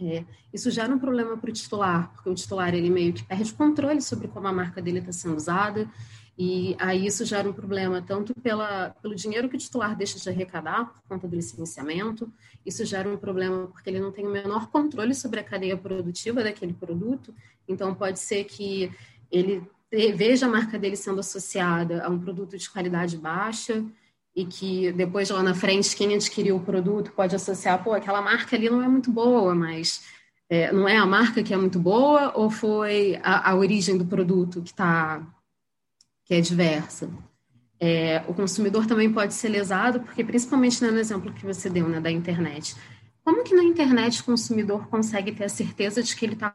É, 0.00 0.24
isso 0.52 0.70
gera 0.70 0.92
um 0.92 0.98
problema 0.98 1.36
para 1.36 1.50
o 1.50 1.52
titular, 1.52 2.10
porque 2.12 2.30
o 2.30 2.34
titular 2.34 2.74
ele 2.74 2.90
meio 2.90 3.12
que 3.12 3.22
perde 3.22 3.52
controle 3.52 4.00
sobre 4.00 4.28
como 4.28 4.48
a 4.48 4.52
marca 4.52 4.80
dele 4.80 4.98
está 4.98 5.12
sendo 5.12 5.36
usada, 5.36 5.88
e 6.42 6.74
aí 6.78 7.04
isso 7.04 7.22
gera 7.26 7.46
um 7.46 7.52
problema 7.52 8.00
tanto 8.00 8.32
pela, 8.32 8.96
pelo 9.02 9.14
dinheiro 9.14 9.46
que 9.46 9.56
o 9.56 9.58
titular 9.58 9.94
deixa 9.94 10.18
de 10.18 10.26
arrecadar 10.26 10.86
por 10.86 11.02
conta 11.06 11.28
do 11.28 11.36
licenciamento, 11.36 12.32
isso 12.64 12.82
gera 12.86 13.06
um 13.06 13.18
problema 13.18 13.66
porque 13.66 13.90
ele 13.90 14.00
não 14.00 14.10
tem 14.10 14.26
o 14.26 14.30
menor 14.30 14.70
controle 14.70 15.14
sobre 15.14 15.40
a 15.40 15.44
cadeia 15.44 15.76
produtiva 15.76 16.42
daquele 16.42 16.72
produto, 16.72 17.34
então 17.68 17.94
pode 17.94 18.20
ser 18.20 18.44
que 18.44 18.90
ele 19.30 19.62
veja 19.90 20.46
a 20.46 20.48
marca 20.48 20.78
dele 20.78 20.96
sendo 20.96 21.20
associada 21.20 22.02
a 22.02 22.08
um 22.08 22.18
produto 22.18 22.56
de 22.56 22.70
qualidade 22.70 23.18
baixa, 23.18 23.84
e 24.34 24.46
que 24.46 24.92
depois 24.92 25.28
lá 25.28 25.42
na 25.42 25.52
frente 25.52 25.94
quem 25.94 26.14
adquiriu 26.14 26.56
o 26.56 26.64
produto 26.64 27.12
pode 27.12 27.36
associar, 27.36 27.84
pô, 27.84 27.92
aquela 27.92 28.22
marca 28.22 28.56
ali 28.56 28.70
não 28.70 28.82
é 28.82 28.88
muito 28.88 29.12
boa, 29.12 29.54
mas 29.54 30.06
é, 30.48 30.72
não 30.72 30.88
é 30.88 30.96
a 30.96 31.04
marca 31.04 31.42
que 31.42 31.52
é 31.52 31.56
muito 31.58 31.78
boa 31.78 32.32
ou 32.34 32.48
foi 32.48 33.20
a, 33.22 33.50
a 33.50 33.54
origem 33.54 33.98
do 33.98 34.06
produto 34.06 34.62
que 34.62 34.72
tá 34.72 35.22
que 36.30 36.34
é 36.34 36.40
diversa? 36.40 37.10
É, 37.80 38.22
o 38.28 38.32
consumidor 38.32 38.86
também 38.86 39.12
pode 39.12 39.34
ser 39.34 39.48
lesado, 39.48 39.98
porque 39.98 40.22
principalmente 40.22 40.80
né, 40.80 40.88
no 40.88 41.00
exemplo 41.00 41.32
que 41.32 41.44
você 41.44 41.68
deu 41.68 41.88
né, 41.88 41.98
da 41.98 42.08
internet, 42.08 42.76
como 43.24 43.42
que 43.42 43.52
na 43.52 43.64
internet 43.64 44.20
o 44.20 44.24
consumidor 44.24 44.86
consegue 44.86 45.32
ter 45.32 45.42
a 45.42 45.48
certeza 45.48 46.00
de 46.00 46.14
que 46.14 46.24
ele 46.24 46.34
está 46.34 46.54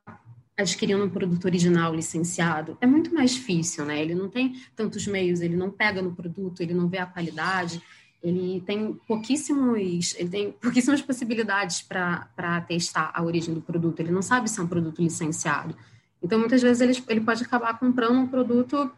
adquirindo 0.58 1.04
um 1.04 1.10
produto 1.10 1.44
original 1.44 1.94
licenciado, 1.94 2.78
é 2.80 2.88
muito 2.88 3.14
mais 3.14 3.32
difícil, 3.32 3.84
né? 3.84 4.02
Ele 4.02 4.16
não 4.16 4.30
tem 4.30 4.56
tantos 4.78 5.06
meios, 5.08 5.42
ele 5.42 5.58
não 5.58 5.70
pega 5.70 6.02
no 6.02 6.16
produto, 6.16 6.62
ele 6.62 6.74
não 6.74 6.88
vê 6.88 7.00
a 7.00 7.06
qualidade, 7.06 7.82
ele 8.24 8.64
tem 8.66 8.94
pouquíssimos, 9.06 10.16
ele 10.18 10.30
tem 10.30 10.52
pouquíssimas 10.54 11.02
possibilidades 11.02 11.82
para 11.82 12.62
testar 12.66 13.12
a 13.14 13.22
origem 13.22 13.54
do 13.54 13.60
produto, 13.60 14.00
ele 14.00 14.12
não 14.12 14.22
sabe 14.22 14.50
se 14.50 14.58
é 14.58 14.64
um 14.64 14.68
produto 14.68 15.02
licenciado. 15.02 15.76
Então, 16.24 16.40
muitas 16.40 16.62
vezes, 16.62 16.80
ele, 16.80 17.04
ele 17.10 17.20
pode 17.20 17.44
acabar 17.44 17.78
comprando 17.78 18.18
um 18.18 18.26
produto 18.26 18.90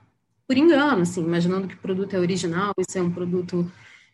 por 0.48 0.58
engano, 0.58 1.02
assim, 1.02 1.22
imaginando 1.22 1.68
que 1.68 1.76
o 1.76 1.80
produto 1.80 2.16
é 2.16 2.20
original, 2.20 2.74
isso 2.80 2.98
é 2.98 3.02
um 3.02 3.12
produto 3.12 3.70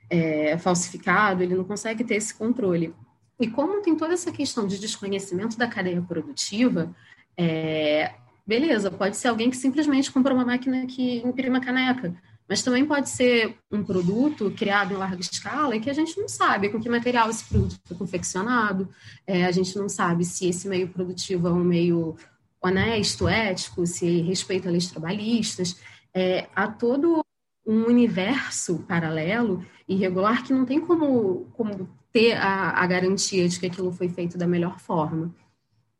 é, 0.10 0.58
falsificado, 0.58 1.44
ele 1.44 1.56
não 1.56 1.63
consegue 1.63 2.04
ter 2.04 2.16
esse 2.16 2.34
controle. 2.34 2.94
E 3.40 3.48
como 3.48 3.82
tem 3.82 3.96
toda 3.96 4.13
essa 4.13 4.32
questão 4.32 4.66
de 4.66 4.80
desconhecimento 4.80 5.58
da 5.58 5.68
cadeia 5.68 6.02
produtiva, 6.02 6.94
é, 7.38 8.13
beleza, 8.46 8.90
pode 8.90 9.16
ser 9.18 9.28
alguém 9.28 9.50
que 9.50 9.58
simplesmente 9.58 10.12
comprou 10.12 10.36
uma 10.36 10.46
máquina 10.46 10.86
que 10.88 11.18
imprime 11.18 11.60
caneca, 11.62 12.16
mas 12.48 12.62
também 12.62 12.86
pode 12.86 13.10
ser 13.10 13.58
um 13.72 13.84
produto 13.84 14.52
criado 14.52 14.94
em 14.94 14.98
larga 14.98 15.22
escala 15.22 15.75
e 15.75 15.80
que 15.80 15.90
a 15.90 15.94
gente 15.94 16.20
não 16.20 16.28
sabe 16.28 16.70
com 16.70 16.80
que 16.80 16.90
material 16.90 17.30
esse 17.30 17.46
produto 17.46 17.80
foi 17.86 17.98
confeccionado, 17.98 18.90
é, 19.25 19.46
a 19.46 19.52
gente 19.52 19.75
não 19.78 19.88
sabe 19.88 20.25
se 20.25 20.48
esse 20.48 20.68
meio 20.68 20.90
produtivo 20.90 21.48
é 21.48 21.52
um 21.52 21.63
meio 21.63 22.16
honesto, 22.62 23.28
ético, 23.28 23.86
se 23.86 24.22
respeita 24.22 24.70
leis 24.70 24.88
trabalhistas. 24.88 25.78
É, 26.13 26.48
há 26.55 26.67
todo 26.67 27.24
um 27.65 27.86
universo 27.86 28.79
paralelo 28.88 29.65
e 29.88 29.96
regular 29.96 30.43
que 30.43 30.53
não 30.53 30.65
tem 30.65 30.79
como, 30.79 31.48
como 31.53 31.89
ter 32.12 32.34
a, 32.34 32.72
a 32.72 32.86
garantia 32.86 33.48
de 33.48 33.60
que 33.60 33.65
aquilo 33.65 33.91
foi 33.91 34.10
feito 34.10 34.38
da 34.38 34.46
melhor 34.46 34.79
forma. 34.79 35.34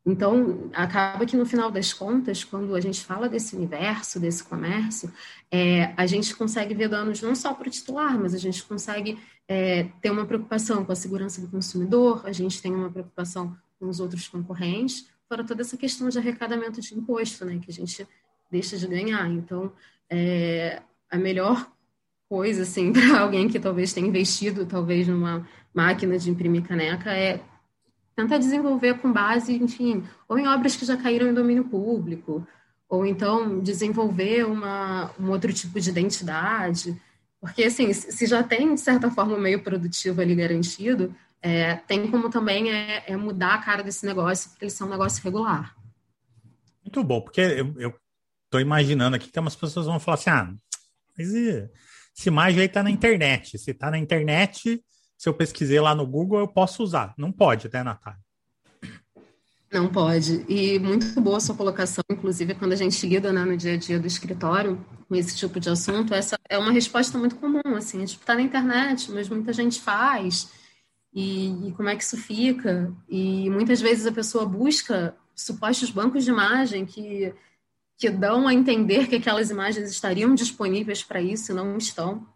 Então, 0.06 0.70
acaba 0.74 1.24
que 1.24 1.36
no 1.36 1.46
final 1.46 1.70
das 1.70 1.92
contas, 1.92 2.44
quando 2.44 2.74
a 2.74 2.80
gente 2.80 3.02
fala 3.02 3.26
desse 3.26 3.56
universo, 3.56 4.20
desse 4.20 4.44
comércio, 4.44 5.10
é, 5.50 5.94
a 5.96 6.04
gente 6.04 6.36
consegue 6.36 6.74
ver 6.74 6.88
danos 6.88 7.22
não 7.22 7.34
só 7.34 7.54
para 7.54 7.68
o 7.68 7.70
titular, 7.70 8.18
mas 8.18 8.34
a 8.34 8.38
gente 8.38 8.62
consegue 8.64 9.18
é, 9.48 9.84
ter 10.02 10.10
uma 10.10 10.26
preocupação 10.26 10.84
com 10.84 10.92
a 10.92 10.96
segurança 10.96 11.40
do 11.40 11.48
consumidor, 11.48 12.22
a 12.26 12.32
gente 12.32 12.60
tem 12.60 12.74
uma 12.74 12.90
preocupação 12.90 13.56
com 13.80 13.88
os 13.88 13.98
outros 13.98 14.28
concorrentes, 14.28 15.08
fora 15.26 15.42
toda 15.42 15.62
essa 15.62 15.76
questão 15.76 16.08
de 16.10 16.18
arrecadamento 16.18 16.82
de 16.82 16.94
imposto, 16.94 17.46
né, 17.46 17.58
que 17.58 17.70
a 17.70 17.74
gente 17.74 18.06
deixa 18.50 18.76
de 18.76 18.86
ganhar. 18.86 19.28
Então, 19.30 19.72
é, 20.08 20.82
a 21.10 21.16
melhor 21.16 21.70
coisa, 22.28 22.62
assim, 22.62 22.92
para 22.94 23.20
alguém 23.20 23.48
que 23.48 23.60
talvez 23.60 23.92
tenha 23.92 24.08
investido, 24.08 24.66
talvez, 24.66 25.06
numa 25.08 25.46
máquina 25.72 26.18
de 26.18 26.30
imprimir 26.30 26.62
caneca, 26.62 27.10
é 27.10 27.40
tentar 28.16 28.38
desenvolver 28.38 28.98
com 28.98 29.12
base, 29.12 29.54
enfim, 29.54 30.04
ou 30.28 30.38
em 30.38 30.46
obras 30.46 30.76
que 30.76 30.84
já 30.84 30.96
caíram 30.96 31.28
em 31.28 31.34
domínio 31.34 31.64
público, 31.64 32.46
ou 32.88 33.04
então 33.04 33.60
desenvolver 33.60 34.46
uma, 34.46 35.10
um 35.18 35.30
outro 35.30 35.52
tipo 35.52 35.80
de 35.80 35.90
identidade, 35.90 36.96
porque, 37.44 37.64
assim, 37.64 37.92
se 37.92 38.26
já 38.26 38.42
tem, 38.42 38.72
de 38.72 38.80
certa 38.80 39.10
forma, 39.10 39.34
um 39.36 39.40
meio 39.40 39.62
produtivo 39.62 40.22
ali 40.22 40.34
garantido, 40.34 41.14
é, 41.42 41.74
tem 41.74 42.10
como 42.10 42.30
também 42.30 42.72
é, 42.72 43.04
é, 43.06 43.16
mudar 43.18 43.56
a 43.56 43.58
cara 43.58 43.82
desse 43.82 44.06
negócio, 44.06 44.48
porque 44.48 44.64
ele 44.64 44.72
é 44.80 44.84
um 44.84 44.88
negócio 44.88 45.22
regular. 45.22 45.76
Muito 46.82 47.04
bom, 47.04 47.20
porque 47.20 47.42
eu 47.76 47.94
estou 48.54 48.60
imaginando 48.60 49.16
aqui 49.16 49.30
que 49.30 49.40
umas 49.40 49.56
pessoas 49.56 49.86
vão 49.86 49.98
falar 49.98 50.14
assim, 50.14 50.30
ah, 50.30 50.54
mas 51.18 51.34
esse 51.34 52.28
imagem 52.28 52.60
aí 52.60 52.66
está 52.66 52.82
na 52.82 52.90
internet, 52.90 53.58
se 53.58 53.72
está 53.72 53.90
na 53.90 53.98
internet 53.98 54.80
se 55.16 55.28
eu 55.28 55.34
pesquisei 55.34 55.80
lá 55.80 55.94
no 55.94 56.06
Google, 56.06 56.40
eu 56.40 56.48
posso 56.48 56.82
usar. 56.82 57.14
Não 57.16 57.32
pode, 57.32 57.70
né, 57.72 57.82
Natália? 57.82 58.20
Não 59.72 59.88
pode. 59.88 60.44
E 60.48 60.78
muito 60.78 61.20
boa 61.20 61.40
sua 61.40 61.56
colocação, 61.56 62.04
inclusive 62.10 62.54
quando 62.54 62.72
a 62.72 62.76
gente 62.76 63.06
lida 63.06 63.32
né, 63.32 63.44
no 63.44 63.56
dia 63.56 63.74
a 63.74 63.76
dia 63.76 63.98
do 63.98 64.06
escritório 64.06 64.84
com 65.08 65.14
esse 65.14 65.36
tipo 65.36 65.58
de 65.58 65.70
assunto, 65.70 66.14
essa 66.14 66.38
é 66.48 66.58
uma 66.58 66.72
resposta 66.72 67.18
muito 67.18 67.36
comum, 67.36 67.74
assim, 67.74 67.98
a 67.98 68.00
gente 68.00 68.18
está 68.18 68.34
na 68.34 68.42
internet, 68.42 69.10
mas 69.10 69.28
muita 69.28 69.52
gente 69.52 69.80
faz, 69.80 70.50
e, 71.12 71.68
e 71.68 71.72
como 71.72 71.88
é 71.88 71.96
que 71.96 72.04
isso 72.04 72.16
fica. 72.16 72.92
E 73.08 73.50
muitas 73.50 73.80
vezes 73.80 74.06
a 74.06 74.12
pessoa 74.12 74.46
busca 74.46 75.16
supostos 75.34 75.90
bancos 75.90 76.24
de 76.24 76.30
imagem 76.30 76.86
que, 76.86 77.34
que 77.96 78.10
dão 78.10 78.48
a 78.48 78.54
entender 78.54 79.06
que 79.06 79.16
aquelas 79.16 79.50
imagens 79.50 79.90
estariam 79.90 80.34
disponíveis 80.34 81.02
para 81.02 81.20
isso 81.20 81.52
e 81.52 81.54
não 81.54 81.76
estão. 81.76 82.26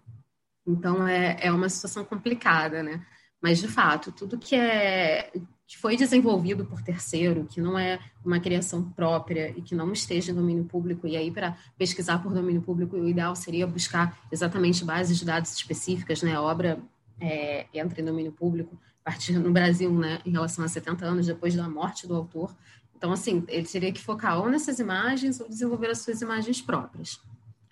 Então 0.67 1.07
é, 1.07 1.37
é 1.41 1.53
uma 1.53 1.69
situação 1.69 2.05
complicada, 2.05 2.83
né? 2.83 3.05
Mas 3.41 3.59
de 3.59 3.69
fato, 3.69 4.13
tudo 4.13 4.39
que 4.39 4.55
é 4.57 5.33
que 5.67 5.77
foi 5.77 5.99
desenvolvido 5.99 6.65
por 6.65 6.81
terceiro, 6.81 7.45
que 7.45 7.61
não 7.61 7.79
é 7.79 8.01
uma 8.25 8.41
criação 8.41 8.83
própria 8.91 9.51
e 9.51 9.61
que 9.61 9.75
não 9.75 9.93
esteja 9.93 10.33
em 10.33 10.35
domínio 10.35 10.65
público, 10.65 11.07
e 11.07 11.15
aí 11.15 11.31
para 11.31 11.59
pesquisar 11.77 12.23
por 12.23 12.33
domínio 12.33 12.63
público, 12.63 12.97
o 12.97 13.07
ideal 13.07 13.37
seria 13.37 13.67
buscar 13.67 14.19
exatamente 14.33 14.83
bases 14.83 15.19
de 15.19 15.27
dados 15.27 15.53
específicas, 15.53 16.23
né? 16.23 16.35
A 16.35 16.41
obra 16.41 16.79
é, 17.21 17.67
entra 17.75 18.01
em 18.01 18.05
domínio 18.05 18.33
público 18.33 18.79
a 19.05 19.11
partir 19.11 19.39
no 19.39 19.51
Brasil, 19.51 19.93
né, 19.93 20.21
em 20.25 20.31
relação 20.31 20.65
a 20.65 20.69
70 20.69 21.05
anos 21.05 21.27
depois 21.27 21.55
da 21.55 21.69
morte 21.69 22.07
do 22.07 22.15
autor. 22.15 22.55
Então, 22.99 23.13
assim, 23.13 23.45
ele 23.47 23.65
teria 23.65 23.93
que 23.93 24.01
focar 24.01 24.41
ou 24.41 24.51
nessas 24.51 24.81
imagens 24.81 25.41
ou 25.41 25.49
desenvolver 25.49 25.89
as 25.89 25.99
suas 26.01 26.21
imagens 26.21 26.61
próprias. 26.61 27.21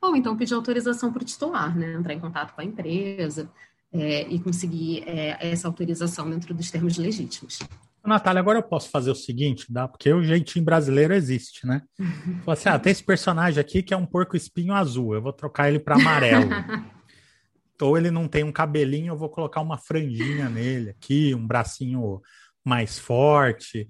Ou 0.01 0.15
então 0.15 0.37
pedir 0.37 0.55
autorização 0.55 1.13
para 1.13 1.23
o 1.23 1.25
titular, 1.25 1.77
né? 1.77 1.95
Entrar 1.95 2.15
em 2.15 2.21
contato 2.21 2.55
com 2.55 2.61
a 2.61 2.65
empresa 2.65 3.51
é, 3.93 4.23
e 4.29 4.39
conseguir 4.39 5.03
é, 5.05 5.37
essa 5.41 5.67
autorização 5.67 6.31
dentro 6.31 6.55
dos 6.55 6.71
termos 6.71 6.97
legítimos. 6.97 7.59
Natália, 8.05 8.39
agora 8.39 8.61
eu 8.61 8.63
posso 8.63 8.89
fazer 8.89 9.11
o 9.11 9.17
seguinte, 9.17 9.67
dá? 9.69 9.89
Porque 9.89 10.13
o 10.13 10.23
jeitinho 10.23 10.65
brasileiro 10.65 11.13
existe, 11.13 11.67
né? 11.67 11.83
Fala 12.45 12.53
assim, 12.53 12.69
ah, 12.69 12.79
tem 12.79 12.93
esse 12.93 13.03
personagem 13.03 13.61
aqui 13.61 13.83
que 13.83 13.93
é 13.93 13.97
um 13.97 14.07
porco 14.07 14.37
espinho 14.37 14.75
azul, 14.75 15.13
eu 15.13 15.23
vou 15.23 15.33
trocar 15.33 15.69
ele 15.69 15.81
para 15.81 15.97
amarelo. 15.97 16.49
Ou 17.83 17.99
ele 17.99 18.13
não 18.13 18.29
tem 18.29 18.45
um 18.45 18.53
cabelinho, 18.53 19.13
eu 19.13 19.19
vou 19.19 19.29
colocar 19.29 19.61
uma 19.61 19.77
franjinha 19.77 20.49
nele 20.49 20.91
aqui, 20.91 21.35
um 21.35 21.45
bracinho 21.45 22.23
mais 22.65 22.97
forte. 22.97 23.89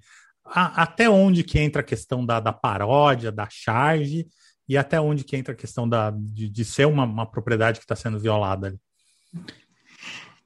A, 0.49 0.83
até 0.83 1.09
onde 1.09 1.43
que 1.43 1.59
entra 1.59 1.81
a 1.81 1.85
questão 1.85 2.25
da, 2.25 2.41
da 2.41 2.53
paródia, 2.53 3.33
da 3.33 3.49
charge, 3.51 4.27
e 4.69 4.77
até 4.77 5.01
onde 5.01 5.25
que 5.25 5.37
entra 5.37 5.53
a 5.53 5.57
questão 5.57 5.89
da, 5.89 6.11
de, 6.11 6.49
de 6.49 6.65
ser 6.65 6.87
uma, 6.87 7.05
uma 7.05 7.27
propriedade 7.27 7.79
que 7.79 7.85
está 7.85 7.95
sendo 7.95 8.19
violada 8.19 8.69
ali? 8.69 8.81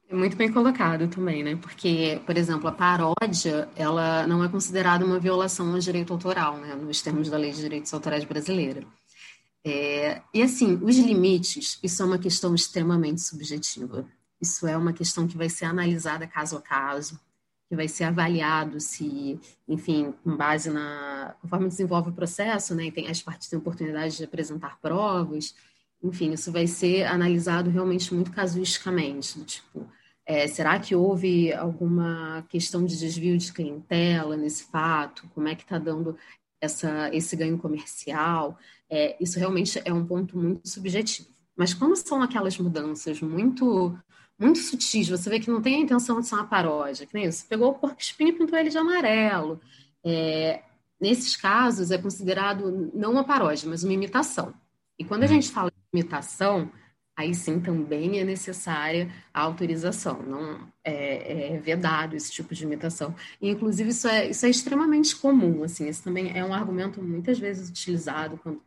É 0.09 0.15
muito 0.15 0.35
bem 0.35 0.51
colocado 0.51 1.07
também, 1.07 1.41
né? 1.41 1.55
Porque, 1.55 2.21
por 2.25 2.37
exemplo, 2.37 2.67
a 2.67 2.71
paródia, 2.71 3.69
ela 3.77 4.27
não 4.27 4.43
é 4.43 4.49
considerada 4.49 5.05
uma 5.05 5.19
violação 5.19 5.71
ao 5.71 5.79
direito 5.79 6.11
autoral, 6.11 6.57
né? 6.57 6.75
Nos 6.75 7.01
termos 7.01 7.29
da 7.29 7.37
Lei 7.37 7.51
de 7.51 7.61
Direitos 7.61 7.93
Autorais 7.93 8.25
brasileira. 8.25 8.85
É, 9.63 10.21
e 10.33 10.41
assim, 10.41 10.79
os 10.83 10.97
limites, 10.97 11.79
isso 11.81 12.01
é 12.01 12.05
uma 12.05 12.17
questão 12.17 12.53
extremamente 12.53 13.21
subjetiva. 13.21 14.05
Isso 14.41 14.67
é 14.67 14.75
uma 14.75 14.91
questão 14.91 15.27
que 15.27 15.37
vai 15.37 15.49
ser 15.49 15.65
analisada 15.65 16.27
caso 16.27 16.57
a 16.57 16.61
caso, 16.61 17.19
que 17.71 17.75
vai 17.77 17.87
ser 17.87 18.03
avaliado 18.03 18.81
se, 18.81 19.39
enfim, 19.65 20.13
com 20.21 20.35
base 20.35 20.69
na. 20.69 21.33
Conforme 21.41 21.69
desenvolve 21.69 22.09
o 22.09 22.13
processo, 22.13 22.75
né, 22.75 22.87
e 22.87 22.91
tem, 22.91 23.07
as 23.07 23.21
partes 23.21 23.47
têm 23.47 23.57
oportunidade 23.57 24.17
de 24.17 24.25
apresentar 24.25 24.77
provas, 24.81 25.55
enfim, 26.03 26.33
isso 26.33 26.51
vai 26.51 26.67
ser 26.67 27.05
analisado 27.05 27.69
realmente 27.69 28.13
muito 28.13 28.29
casuisticamente. 28.29 29.41
Tipo, 29.45 29.87
é, 30.25 30.47
será 30.47 30.77
que 30.79 30.93
houve 30.93 31.53
alguma 31.53 32.45
questão 32.49 32.83
de 32.83 32.99
desvio 32.99 33.37
de 33.37 33.53
clientela 33.53 34.35
nesse 34.35 34.65
fato? 34.65 35.25
Como 35.33 35.47
é 35.47 35.55
que 35.55 35.63
está 35.63 35.79
dando 35.79 36.17
essa, 36.59 37.09
esse 37.15 37.37
ganho 37.37 37.57
comercial? 37.57 38.59
É, 38.89 39.15
isso 39.17 39.39
realmente 39.39 39.81
é 39.85 39.93
um 39.93 40.05
ponto 40.05 40.37
muito 40.37 40.67
subjetivo. 40.67 41.29
Mas 41.55 41.73
quando 41.73 41.95
são 41.95 42.21
aquelas 42.21 42.57
mudanças 42.57 43.21
muito 43.21 43.97
muito 44.41 44.59
sutis, 44.59 45.07
você 45.07 45.29
vê 45.29 45.39
que 45.39 45.51
não 45.51 45.61
tem 45.61 45.75
a 45.75 45.79
intenção 45.79 46.19
de 46.19 46.27
ser 46.27 46.35
uma 46.35 46.47
paródia, 46.47 47.05
que 47.05 47.13
nem 47.13 47.25
isso. 47.25 47.45
Pegou 47.47 47.69
o 47.69 47.73
porco 47.75 48.01
espinho 48.01 48.29
e 48.29 48.33
pintou 48.33 48.57
ele 48.57 48.69
de 48.69 48.77
amarelo. 48.77 49.61
É, 50.03 50.63
nesses 50.99 51.37
casos 51.37 51.91
é 51.91 51.97
considerado 51.97 52.91
não 52.93 53.11
uma 53.11 53.23
paródia, 53.23 53.69
mas 53.69 53.83
uma 53.83 53.93
imitação. 53.93 54.53
E 54.97 55.05
quando 55.05 55.23
a 55.23 55.27
uhum. 55.27 55.33
gente 55.33 55.51
fala 55.51 55.69
de 55.69 55.77
imitação, 55.93 56.71
aí 57.15 57.35
sim 57.35 57.59
também 57.59 58.19
é 58.19 58.23
necessária 58.23 59.13
a 59.31 59.41
autorização, 59.41 60.23
não 60.23 60.67
é, 60.83 61.53
é, 61.53 61.59
vedado 61.59 62.15
esse 62.15 62.31
tipo 62.31 62.55
de 62.55 62.63
imitação. 62.63 63.15
E, 63.39 63.49
inclusive, 63.49 63.91
isso 63.91 64.07
é, 64.07 64.29
isso 64.29 64.45
é 64.45 64.49
extremamente 64.49 65.15
comum, 65.15 65.63
assim, 65.63 65.87
esse 65.87 66.01
também 66.03 66.35
é 66.35 66.43
um 66.43 66.53
argumento 66.53 67.01
muitas 67.01 67.37
vezes 67.37 67.69
utilizado 67.69 68.37
quando, 68.37 68.61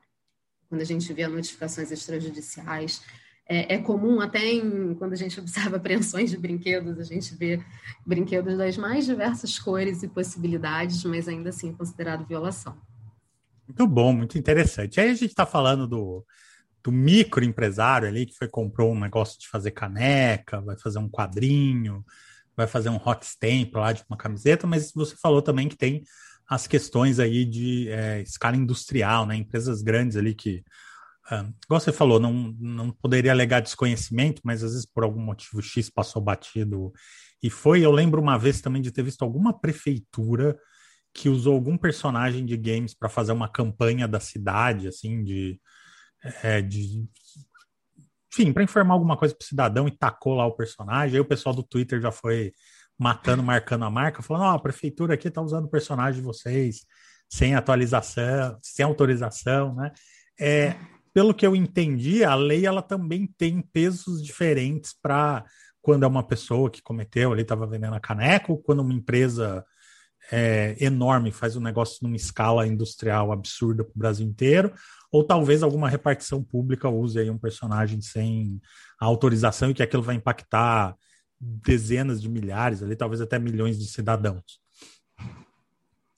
quando 0.69 0.81
a 0.81 0.85
gente 0.85 1.13
vê 1.13 1.27
notificações 1.27 1.91
extrajudiciais. 1.91 3.03
É, 3.47 3.75
é 3.75 3.79
comum 3.79 4.21
até 4.21 4.53
em, 4.53 4.95
quando 4.95 5.13
a 5.13 5.17
gente 5.17 5.39
observa 5.41 5.77
apreensões 5.77 6.31
de 6.31 6.37
brinquedos, 6.37 6.99
a 6.99 7.05
gente 7.05 7.35
vê 7.35 7.63
brinquedos 8.07 8.57
das 8.57 8.77
mais 8.77 9.05
diversas 9.05 9.59
cores 9.59 10.03
e 10.03 10.09
possibilidades, 10.09 11.05
mas 11.05 11.29
ainda 11.29 11.51
assim 11.51 11.71
é 11.71 11.73
considerado 11.73 12.27
violação. 12.27 12.77
Muito 13.67 13.87
bom, 13.87 14.13
muito 14.13 14.39
interessante. 14.39 15.01
Aí 15.01 15.11
a 15.11 15.15
gente 15.15 15.31
está 15.31 15.47
falando 15.47 15.87
do, 15.87 16.25
do 16.83 16.93
microempresário 16.93 18.07
ali 18.07 18.27
que 18.27 18.37
foi 18.37 18.49
comprou 18.49 18.93
um 18.93 19.01
negócio 19.01 19.39
de 19.41 19.49
fazer 19.49 19.71
caneca, 19.71 20.61
vai 20.61 20.77
fazer 20.77 20.99
um 20.99 21.09
quadrinho, 21.09 22.05
vai 22.57 22.67
fazer 22.67 22.91
um 22.91 22.97
hot 22.97 23.25
stamp 23.25 23.75
lá 23.75 23.93
de 23.93 24.05
uma 24.09 24.17
camiseta, 24.17 24.67
mas 24.67 24.93
você 24.93 25.17
falou 25.17 25.41
também 25.41 25.69
que 25.69 25.77
tem 25.77 26.03
as 26.49 26.67
questões 26.67 27.19
aí 27.19 27.45
de 27.45 27.89
é, 27.89 28.21
escala 28.21 28.57
industrial, 28.57 29.27
né? 29.27 29.35
Empresas 29.35 29.81
grandes 29.81 30.17
ali 30.17 30.35
que, 30.35 30.63
uh, 31.31 31.55
igual 31.65 31.81
você 31.81 31.93
falou, 31.93 32.19
não, 32.21 32.33
não 32.59 32.91
poderia 32.91 33.33
alegar 33.33 33.61
desconhecimento, 33.61 34.41
mas 34.45 34.63
às 34.63 34.73
vezes 34.73 34.87
por 34.87 35.05
algum 35.05 35.21
motivo 35.21 35.63
X 35.63 35.91
passou 35.91 36.23
batido 36.23 36.93
e 37.43 37.51
foi. 37.51 37.85
Eu 37.85 37.93
lembro 37.93 38.21
uma 38.21 38.39
vez 38.39 38.61
também 38.61 38.83
de 38.83 38.91
ter 38.91 39.03
visto 39.03 39.23
alguma 39.23 39.59
prefeitura 39.59 40.59
que 41.13 41.29
usou 41.29 41.55
algum 41.55 41.77
personagem 41.77 42.45
de 42.45 42.57
games 42.57 42.95
para 42.95 43.09
fazer 43.09 43.33
uma 43.33 43.49
campanha 43.49 44.09
da 44.09 44.19
cidade, 44.19 44.89
assim, 44.89 45.23
de 45.23 45.61
é, 46.43 46.63
de 46.63 47.07
enfim, 48.33 48.53
para 48.53 48.65
informar 48.65 48.95
alguma 48.95 49.17
coisa 49.17 49.35
para 49.35 49.45
o 49.45 49.47
cidadão 49.47 49.87
e 49.87 49.97
tacou 49.97 50.35
lá 50.35 50.47
o 50.47 50.57
personagem. 50.57 51.15
Aí 51.15 51.21
o 51.21 51.25
pessoal 51.25 51.55
do 51.55 51.63
Twitter 51.63 52.01
já 52.01 52.11
foi 52.11 52.53
matando, 52.99 53.43
marcando 53.43 53.85
a 53.85 53.91
marca, 53.91 54.23
falando: 54.23 54.43
Ó, 54.43 54.53
oh, 54.53 54.57
a 54.57 54.59
prefeitura 54.59 55.15
aqui 55.15 55.29
está 55.29 55.41
usando 55.41 55.67
o 55.67 55.71
personagem 55.71 56.21
de 56.21 56.27
vocês 56.27 56.85
sem 57.29 57.55
atualização, 57.55 58.59
sem 58.63 58.85
autorização, 58.85 59.75
né? 59.75 59.93
É, 60.39 60.77
pelo 61.15 61.33
que 61.33 61.47
eu 61.47 61.55
entendi, 61.55 62.25
a 62.25 62.35
lei 62.35 62.67
ela 62.67 62.83
também 62.83 63.27
tem 63.39 63.63
pesos 63.63 64.23
diferentes 64.23 64.93
para 65.01 65.45
quando 65.81 66.03
é 66.03 66.07
uma 66.07 66.27
pessoa 66.27 66.71
que 66.71 66.83
cometeu 66.83 67.33
ali, 67.33 67.43
estava 67.43 67.67
vendendo 67.67 67.95
a 67.95 68.01
caneca, 68.01 68.51
ou 68.51 68.59
quando 68.59 68.81
uma 68.81 68.93
empresa 68.93 69.65
é, 70.33 70.75
enorme 70.81 71.31
faz 71.31 71.57
um 71.57 71.61
negócio 71.61 71.99
numa 72.03 72.17
escala 72.17 72.67
industrial 72.67 73.31
absurda 73.31 73.85
para 73.85 73.93
o 73.95 73.99
Brasil 73.99 74.27
inteiro, 74.27 74.73
ou 75.13 75.23
talvez 75.23 75.63
alguma 75.63 75.89
repartição 75.89 76.43
pública 76.43 76.89
use 76.89 77.19
aí 77.19 77.31
um 77.31 77.39
personagem 77.39 78.01
sem 78.01 78.61
autorização 78.99 79.71
e 79.71 79.75
que 79.75 79.83
aquilo 79.83 80.03
vai 80.03 80.17
impactar 80.17 80.97
dezenas 81.39 82.21
de 82.21 82.29
milhares, 82.29 82.83
ali 82.83 82.97
talvez 82.97 83.21
até 83.21 83.39
milhões 83.39 83.79
de 83.79 83.87
cidadãos. 83.87 84.64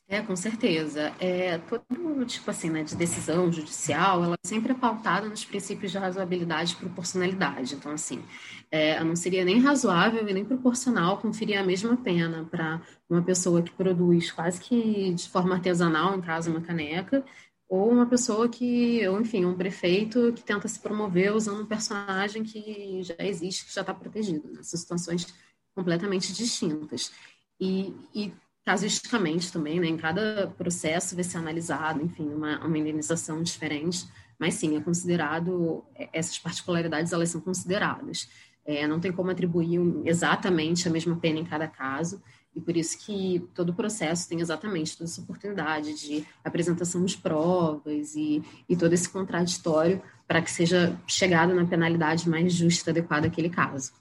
É, 0.08 0.22
com 0.22 0.36
certeza. 0.36 1.12
É, 1.18 1.58
todo 1.58 2.24
tipo 2.26 2.48
assim, 2.48 2.70
né, 2.70 2.84
de 2.84 2.94
decisão 2.94 3.50
judicial, 3.50 4.22
ela 4.22 4.36
sempre 4.44 4.70
é 4.70 4.74
pautada 4.74 5.28
nos 5.28 5.44
princípios 5.44 5.90
de 5.90 5.98
razoabilidade 5.98 6.74
e 6.74 6.76
proporcionalidade. 6.76 7.74
Então, 7.74 7.90
assim, 7.90 8.22
é, 8.70 9.02
não 9.02 9.16
seria 9.16 9.44
nem 9.44 9.58
razoável 9.60 10.26
e 10.28 10.32
nem 10.32 10.44
proporcional 10.44 11.18
conferir 11.18 11.58
a 11.58 11.64
mesma 11.64 11.96
pena 11.96 12.44
para 12.48 12.80
uma 13.10 13.20
pessoa 13.20 13.62
que 13.62 13.72
produz 13.72 14.30
quase 14.30 14.60
que 14.60 15.12
de 15.12 15.28
forma 15.28 15.56
artesanal, 15.56 16.16
em 16.16 16.20
casa, 16.20 16.50
uma 16.50 16.60
caneca, 16.60 17.24
ou 17.68 17.90
uma 17.90 18.06
pessoa 18.06 18.48
que, 18.48 19.06
ou 19.08 19.20
enfim, 19.20 19.44
um 19.44 19.56
prefeito 19.56 20.32
que 20.34 20.44
tenta 20.44 20.68
se 20.68 20.78
promover 20.78 21.34
usando 21.34 21.62
um 21.62 21.66
personagem 21.66 22.44
que 22.44 23.02
já 23.02 23.16
existe, 23.18 23.66
que 23.66 23.74
já 23.74 23.80
está 23.80 23.92
protegido. 23.92 24.48
Né? 24.52 24.62
São 24.62 24.78
situações 24.78 25.34
completamente 25.74 26.32
distintas. 26.32 27.12
E, 27.60 27.92
e 28.14 28.32
casuisticamente 28.66 29.52
também, 29.52 29.78
né? 29.78 29.86
Em 29.86 29.96
cada 29.96 30.52
processo 30.58 31.14
vai 31.14 31.22
ser 31.22 31.38
analisado, 31.38 32.02
enfim, 32.02 32.28
uma, 32.28 32.58
uma 32.66 32.76
indenização 32.76 33.40
diferente. 33.40 34.04
Mas 34.36 34.54
sim, 34.54 34.76
é 34.76 34.80
considerado, 34.80 35.84
essas 36.12 36.36
particularidades 36.36 37.12
elas 37.12 37.30
são 37.30 37.40
consideradas. 37.40 38.28
É, 38.66 38.84
não 38.88 38.98
tem 38.98 39.12
como 39.12 39.30
atribuir 39.30 39.80
exatamente 40.04 40.88
a 40.88 40.90
mesma 40.90 41.14
pena 41.14 41.38
em 41.38 41.44
cada 41.44 41.68
caso, 41.68 42.20
e 42.56 42.60
por 42.60 42.76
isso 42.76 42.98
que 42.98 43.48
todo 43.54 43.68
o 43.70 43.74
processo 43.74 44.28
tem 44.28 44.40
exatamente 44.40 44.96
toda 44.96 45.08
essa 45.08 45.20
oportunidade 45.20 45.94
de 45.94 46.26
apresentação 46.42 47.04
de 47.04 47.16
provas 47.18 48.16
e, 48.16 48.42
e 48.68 48.76
todo 48.76 48.92
esse 48.92 49.08
contraditório 49.08 50.02
para 50.26 50.42
que 50.42 50.50
seja 50.50 50.98
chegado 51.06 51.54
na 51.54 51.64
penalidade 51.64 52.28
mais 52.28 52.52
justa, 52.52 52.90
adequada 52.90 53.28
àquele 53.28 53.48
caso. 53.48 53.92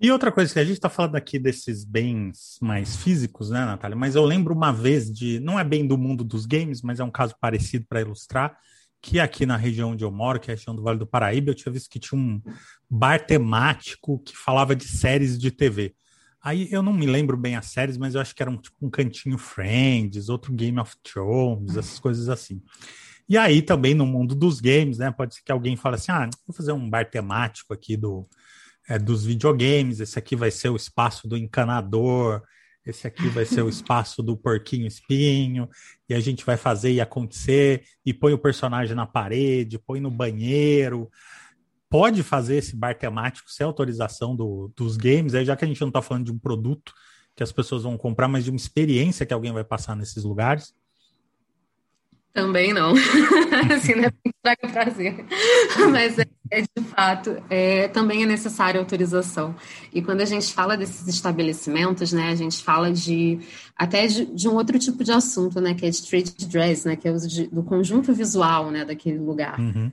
E 0.00 0.10
outra 0.10 0.32
coisa 0.32 0.52
que 0.52 0.58
a 0.58 0.64
gente 0.64 0.74
está 0.74 0.88
falando 0.88 1.16
aqui 1.16 1.38
desses 1.38 1.84
bens 1.84 2.58
mais 2.60 2.96
físicos, 2.96 3.50
né, 3.50 3.64
Natália? 3.64 3.96
Mas 3.96 4.14
eu 4.14 4.24
lembro 4.24 4.54
uma 4.54 4.72
vez 4.72 5.10
de, 5.10 5.38
não 5.40 5.58
é 5.58 5.64
bem 5.64 5.86
do 5.86 5.96
mundo 5.96 6.24
dos 6.24 6.46
games, 6.46 6.82
mas 6.82 7.00
é 7.00 7.04
um 7.04 7.10
caso 7.10 7.34
parecido 7.40 7.86
para 7.88 8.00
ilustrar, 8.00 8.58
que 9.00 9.20
aqui 9.20 9.46
na 9.46 9.56
região 9.56 9.92
onde 9.92 10.02
eu 10.02 10.10
moro, 10.10 10.40
que 10.40 10.50
é 10.50 10.54
a 10.54 10.56
região 10.56 10.74
do 10.74 10.82
Vale 10.82 10.98
do 10.98 11.06
Paraíba, 11.06 11.50
eu 11.50 11.54
tinha 11.54 11.72
visto 11.72 11.88
que 11.88 12.00
tinha 12.00 12.18
um 12.18 12.42
bar 12.90 13.24
temático 13.24 14.18
que 14.18 14.36
falava 14.36 14.74
de 14.74 14.84
séries 14.84 15.38
de 15.38 15.50
TV. 15.50 15.94
Aí 16.42 16.68
eu 16.70 16.82
não 16.82 16.92
me 16.92 17.06
lembro 17.06 17.36
bem 17.36 17.56
as 17.56 17.66
séries, 17.66 17.96
mas 17.96 18.14
eu 18.14 18.20
acho 18.20 18.34
que 18.34 18.42
era 18.42 18.50
um, 18.50 18.56
tipo, 18.56 18.76
um 18.82 18.90
cantinho 18.90 19.38
Friends, 19.38 20.28
outro 20.28 20.52
Game 20.52 20.78
of 20.78 20.94
Thrones, 21.02 21.76
essas 21.76 21.98
coisas 21.98 22.28
assim. 22.28 22.60
E 23.26 23.38
aí 23.38 23.62
também 23.62 23.94
no 23.94 24.04
mundo 24.04 24.34
dos 24.34 24.60
games, 24.60 24.98
né? 24.98 25.10
Pode 25.10 25.36
ser 25.36 25.42
que 25.42 25.52
alguém 25.52 25.76
fale 25.76 25.96
assim: 25.96 26.12
ah, 26.12 26.28
vou 26.46 26.54
fazer 26.54 26.72
um 26.72 26.88
bar 26.88 27.08
temático 27.08 27.72
aqui 27.72 27.96
do, 27.96 28.28
é, 28.88 28.98
dos 28.98 29.24
videogames, 29.24 30.00
esse 30.00 30.18
aqui 30.18 30.36
vai 30.36 30.50
ser 30.50 30.68
o 30.68 30.76
espaço 30.76 31.26
do 31.26 31.36
encanador, 31.36 32.42
esse 32.84 33.06
aqui 33.06 33.28
vai 33.28 33.44
ser 33.44 33.62
o 33.62 33.68
espaço 33.70 34.22
do 34.22 34.36
porquinho 34.36 34.86
espinho, 34.86 35.68
e 36.08 36.14
a 36.14 36.20
gente 36.20 36.44
vai 36.44 36.56
fazer 36.56 36.92
e 36.92 37.00
acontecer, 37.00 37.84
e 38.04 38.12
põe 38.12 38.32
o 38.32 38.38
personagem 38.38 38.94
na 38.94 39.06
parede, 39.06 39.78
põe 39.78 40.00
no 40.00 40.10
banheiro. 40.10 41.10
Pode 41.88 42.22
fazer 42.22 42.56
esse 42.56 42.74
bar 42.74 42.96
temático 42.98 43.50
sem 43.50 43.64
autorização 43.64 44.34
do, 44.34 44.70
dos 44.76 44.96
games, 44.96 45.34
aí 45.34 45.44
já 45.44 45.56
que 45.56 45.64
a 45.64 45.68
gente 45.68 45.80
não 45.80 45.88
está 45.88 46.02
falando 46.02 46.26
de 46.26 46.32
um 46.32 46.38
produto 46.38 46.92
que 47.36 47.42
as 47.42 47.52
pessoas 47.52 47.82
vão 47.82 47.96
comprar, 47.96 48.28
mas 48.28 48.44
de 48.44 48.50
uma 48.50 48.56
experiência 48.56 49.26
que 49.26 49.34
alguém 49.34 49.52
vai 49.52 49.64
passar 49.64 49.96
nesses 49.96 50.24
lugares. 50.24 50.74
Também 52.32 52.72
não. 52.72 52.94
assim, 53.72 53.94
não 53.94 54.04
é 54.04 54.12
traga 54.42 54.68
prazer. 54.72 55.24
Mas 55.90 56.18
é, 56.18 56.26
é, 56.60 56.62
de 56.62 56.86
fato, 56.88 57.42
é, 57.50 57.88
também 57.88 58.22
é 58.22 58.26
necessária 58.26 58.80
autorização. 58.80 59.54
E 59.92 60.00
quando 60.00 60.20
a 60.20 60.24
gente 60.24 60.52
fala 60.52 60.76
desses 60.76 61.06
estabelecimentos, 61.08 62.12
né, 62.12 62.28
a 62.28 62.34
gente 62.34 62.62
fala 62.62 62.92
de 62.92 63.40
até 63.76 64.06
de, 64.06 64.26
de 64.26 64.48
um 64.48 64.54
outro 64.54 64.78
tipo 64.78 65.02
de 65.02 65.10
assunto, 65.10 65.60
né, 65.60 65.74
que 65.74 65.84
é 65.84 65.90
de 65.90 66.06
trade 66.08 66.32
dress, 66.46 66.86
né, 66.86 66.96
que 66.96 67.08
é 67.08 67.10
o 67.10 67.18
de, 67.18 67.48
do 67.48 67.62
conjunto 67.62 68.12
visual, 68.14 68.70
né, 68.70 68.84
daquele 68.84 69.18
lugar. 69.18 69.58
Uhum. 69.58 69.90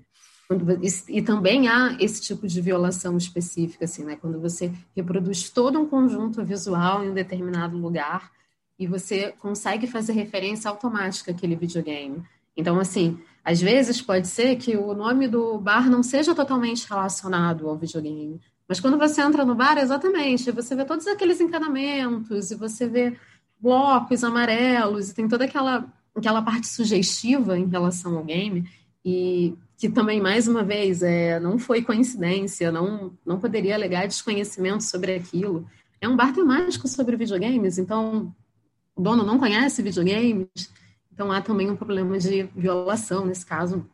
E, 0.82 1.18
e, 1.18 1.22
também 1.22 1.70
há 1.70 1.96
esse 2.00 2.22
tipo 2.22 2.46
de 2.46 2.60
violação 2.60 3.18
específica, 3.18 3.86
assim, 3.86 4.04
né, 4.04 4.18
quando 4.20 4.40
você 4.40 4.72
reproduz 4.96 5.50
todo 5.50 5.80
um 5.80 5.88
conjunto 5.88 6.44
visual 6.44 7.04
em 7.04 7.10
um 7.10 7.14
determinado 7.14 7.78
lugar 7.78 8.30
e 8.78 8.86
você 8.86 9.34
consegue 9.40 9.88
fazer 9.88 10.14
referência 10.14 10.70
automática 10.70 11.32
àquele 11.32 11.56
videogame. 11.56 12.22
Então, 12.56 12.80
assim, 12.80 13.18
às 13.44 13.62
vezes 13.62 14.02
pode 14.02 14.28
ser 14.28 14.56
que 14.56 14.78
o 14.78 14.94
nome 14.94 15.28
do 15.28 15.58
bar 15.58 15.90
não 15.90 16.04
seja 16.04 16.36
totalmente 16.36 16.88
relacionado 16.88 17.68
ao 17.68 17.78
videogame. 17.78 18.40
Mas 18.68 18.80
quando 18.80 18.98
você 18.98 19.22
entra 19.22 19.44
no 19.44 19.56
bar, 19.56 19.78
exatamente, 19.78 20.52
você 20.52 20.76
vê 20.76 20.86
todos 20.86 21.08
aqueles 21.08 21.42
encanamentos, 21.42 22.52
e 22.52 22.56
você 22.56 22.88
vê 22.88 23.18
blocos 23.60 24.24
amarelos, 24.24 25.10
e 25.10 25.14
tem 25.14 25.28
toda 25.28 25.46
aquela, 25.46 25.86
aquela 26.16 26.42
parte 26.42 26.68
sugestiva 26.68 27.58
em 27.58 27.68
relação 27.68 28.18
ao 28.18 28.24
game, 28.24 28.70
e 29.04 29.56
que 29.78 29.90
também, 29.90 30.22
mais 30.22 30.48
uma 30.48 30.64
vez, 30.64 31.02
é, 31.02 31.40
não 31.40 31.58
foi 31.58 31.82
coincidência, 31.82 32.72
não, 32.72 33.12
não 33.26 33.40
poderia 33.40 33.74
alegar 33.74 34.08
desconhecimento 34.08 34.84
sobre 34.84 35.16
aquilo. 35.16 35.68
É 36.00 36.08
um 36.08 36.16
bar 36.16 36.32
temático 36.32 36.88
sobre 36.88 37.18
videogames, 37.18 37.80
então 37.80 38.34
o 38.96 39.02
dono 39.02 39.24
não 39.24 39.40
conhece 39.40 39.82
videogames, 39.82 40.48
então 41.14 41.32
há 41.32 41.42
também 41.42 41.70
um 41.70 41.76
problema 41.76 42.18
de 42.18 42.44
violação 42.56 43.26
nesse 43.26 43.46
caso, 43.46 43.86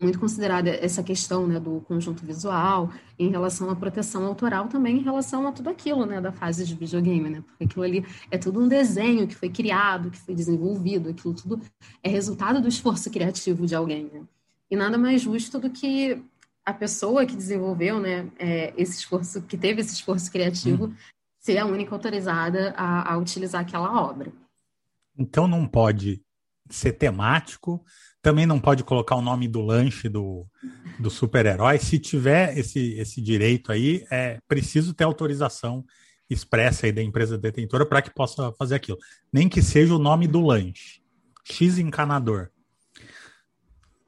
muito 0.00 0.18
considerada 0.18 0.68
essa 0.70 1.02
questão 1.02 1.46
né, 1.46 1.58
do 1.58 1.80
conjunto 1.82 2.24
visual, 2.26 2.90
em 3.18 3.30
relação 3.30 3.70
à 3.70 3.76
proteção 3.76 4.26
autoral 4.26 4.68
também 4.68 4.98
em 4.98 5.02
relação 5.02 5.46
a 5.46 5.52
tudo 5.52 5.70
aquilo 5.70 6.04
né, 6.04 6.20
da 6.20 6.32
fase 6.32 6.66
de 6.66 6.74
videogame, 6.74 7.30
né, 7.30 7.42
porque 7.42 7.64
aquilo 7.64 7.84
ali 7.84 8.06
é 8.30 8.36
tudo 8.36 8.60
um 8.60 8.68
desenho 8.68 9.26
que 9.26 9.34
foi 9.34 9.48
criado, 9.48 10.10
que 10.10 10.18
foi 10.18 10.34
desenvolvido, 10.34 11.10
aquilo 11.10 11.32
tudo 11.32 11.60
é 12.02 12.08
resultado 12.08 12.60
do 12.60 12.68
esforço 12.68 13.10
criativo 13.10 13.66
de 13.66 13.74
alguém. 13.74 14.10
Né? 14.12 14.22
E 14.70 14.76
nada 14.76 14.98
mais 14.98 15.22
justo 15.22 15.58
do 15.58 15.70
que 15.70 16.22
a 16.64 16.72
pessoa 16.72 17.26
que 17.26 17.36
desenvolveu 17.36 18.00
né, 18.00 18.26
é, 18.38 18.74
esse 18.76 18.98
esforço, 18.98 19.42
que 19.42 19.56
teve 19.56 19.80
esse 19.80 19.94
esforço 19.94 20.30
criativo, 20.30 20.86
hum 20.86 20.94
ser 21.44 21.58
a 21.58 21.66
única 21.66 21.94
autorizada 21.94 22.72
a, 22.74 23.12
a 23.12 23.18
utilizar 23.18 23.60
aquela 23.60 24.02
obra. 24.02 24.32
Então 25.16 25.46
não 25.46 25.68
pode 25.68 26.22
ser 26.68 26.92
temático, 26.92 27.84
também 28.22 28.46
não 28.46 28.58
pode 28.58 28.82
colocar 28.82 29.16
o 29.16 29.22
nome 29.22 29.46
do 29.46 29.60
lanche 29.60 30.08
do, 30.08 30.46
do 30.98 31.10
super-herói. 31.10 31.78
Se 31.78 31.98
tiver 31.98 32.56
esse, 32.56 32.94
esse 32.94 33.20
direito 33.20 33.70
aí, 33.70 34.04
é 34.10 34.38
preciso 34.48 34.94
ter 34.94 35.04
autorização 35.04 35.84
expressa 36.28 36.86
aí 36.86 36.92
da 36.92 37.02
empresa 37.02 37.36
detentora 37.36 37.84
para 37.84 38.00
que 38.00 38.12
possa 38.12 38.52
fazer 38.52 38.76
aquilo. 38.76 38.98
Nem 39.32 39.48
que 39.48 39.62
seja 39.62 39.94
o 39.94 39.98
nome 39.98 40.26
do 40.26 40.40
lanche. 40.40 41.02
X 41.44 41.78
encanador. 41.78 42.48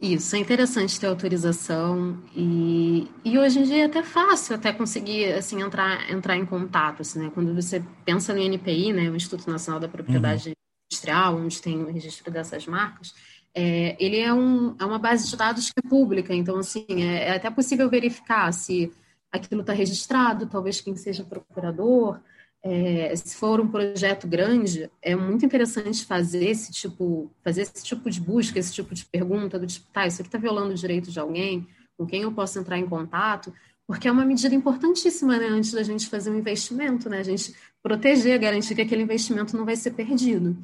Isso, 0.01 0.37
é 0.37 0.39
interessante 0.39 1.01
ter 1.01 1.07
autorização 1.07 2.23
e, 2.35 3.11
e 3.25 3.39
hoje 3.39 3.59
em 3.59 3.63
dia 3.63 3.83
é 3.83 3.87
até 3.87 4.03
fácil 4.03 4.55
até 4.55 4.71
conseguir 4.71 5.33
assim 5.33 5.63
entrar, 5.63 6.11
entrar 6.11 6.37
em 6.37 6.45
contato, 6.45 7.01
assim, 7.01 7.19
né? 7.19 7.31
Quando 7.33 7.55
você 7.55 7.83
pensa 8.05 8.35
no 8.35 8.41
INPI, 8.41 8.93
né, 8.93 9.11
o 9.11 9.17
Instituto 9.17 9.51
Nacional 9.51 9.81
da 9.81 9.89
Propriedade. 9.89 10.56
Industrial, 10.97 11.37
onde 11.37 11.61
tem 11.61 11.83
o 11.83 11.93
registro 11.93 12.31
dessas 12.31 12.67
marcas, 12.67 13.15
é, 13.55 13.97
ele 13.99 14.19
é, 14.19 14.33
um, 14.33 14.75
é 14.79 14.85
uma 14.85 14.99
base 14.99 15.29
de 15.29 15.37
dados 15.37 15.71
que 15.71 15.81
é 15.85 15.89
pública, 15.89 16.35
então 16.35 16.59
assim 16.59 16.87
é, 16.89 17.29
é 17.29 17.37
até 17.37 17.51
possível 17.51 17.89
verificar 17.89 18.53
se 18.53 18.93
aquilo 19.31 19.61
está 19.61 19.73
registrado, 19.73 20.47
talvez 20.47 20.81
quem 20.81 20.97
seja 20.97 21.25
procurador, 21.25 22.19
é, 22.63 23.15
se 23.15 23.37
for 23.37 23.61
um 23.61 23.69
projeto 23.69 24.27
grande, 24.27 24.91
é 25.01 25.15
muito 25.15 25.45
interessante 25.45 26.05
fazer 26.05 26.45
esse 26.45 26.73
tipo, 26.73 27.31
fazer 27.45 27.63
esse 27.63 27.85
tipo 27.85 28.11
de 28.11 28.21
busca, 28.21 28.59
esse 28.59 28.73
tipo 28.73 28.95
de 28.95 29.05
pergunta 29.05 29.59
do 29.59 29.67
tipo, 29.67 29.87
tá, 29.93 30.07
isso 30.07 30.21
aqui 30.21 30.29
está 30.29 30.39
violando 30.39 30.73
o 30.73 30.77
direito 30.77 31.11
de 31.11 31.21
alguém, 31.21 31.67
com 31.97 32.07
quem 32.07 32.23
eu 32.23 32.33
posso 32.33 32.59
entrar 32.59 32.79
em 32.79 32.89
contato, 32.89 33.53
porque 33.87 34.09
é 34.09 34.13
uma 34.13 34.25
medida 34.25 34.55
importantíssima, 34.55 35.39
né, 35.39 35.47
antes 35.47 35.73
da 35.73 35.83
gente 35.83 36.09
fazer 36.09 36.31
um 36.31 36.39
investimento, 36.39 37.09
né, 37.09 37.21
a 37.21 37.23
gente 37.23 37.55
proteger, 37.83 38.39
garantir 38.39 38.75
que 38.75 38.83
aquele 38.83 39.03
investimento 39.03 39.57
não 39.57 39.65
vai 39.65 39.77
ser 39.77 39.93
perdido. 39.93 40.57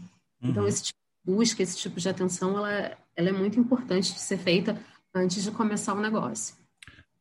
Então, 0.42 0.48
uhum. 0.48 0.50
Então, 0.50 0.66
esse 0.66 0.84
tipo 0.84 0.98
de 1.24 1.32
busca, 1.32 1.62
esse 1.62 1.76
tipo 1.76 2.00
de 2.00 2.08
atenção, 2.08 2.58
ela, 2.58 2.98
ela 3.16 3.28
é 3.28 3.32
muito 3.32 3.58
importante 3.58 4.12
de 4.12 4.20
ser 4.20 4.38
feita 4.38 4.78
antes 5.14 5.42
de 5.42 5.50
começar 5.50 5.94
o 5.94 6.00
negócio. 6.00 6.56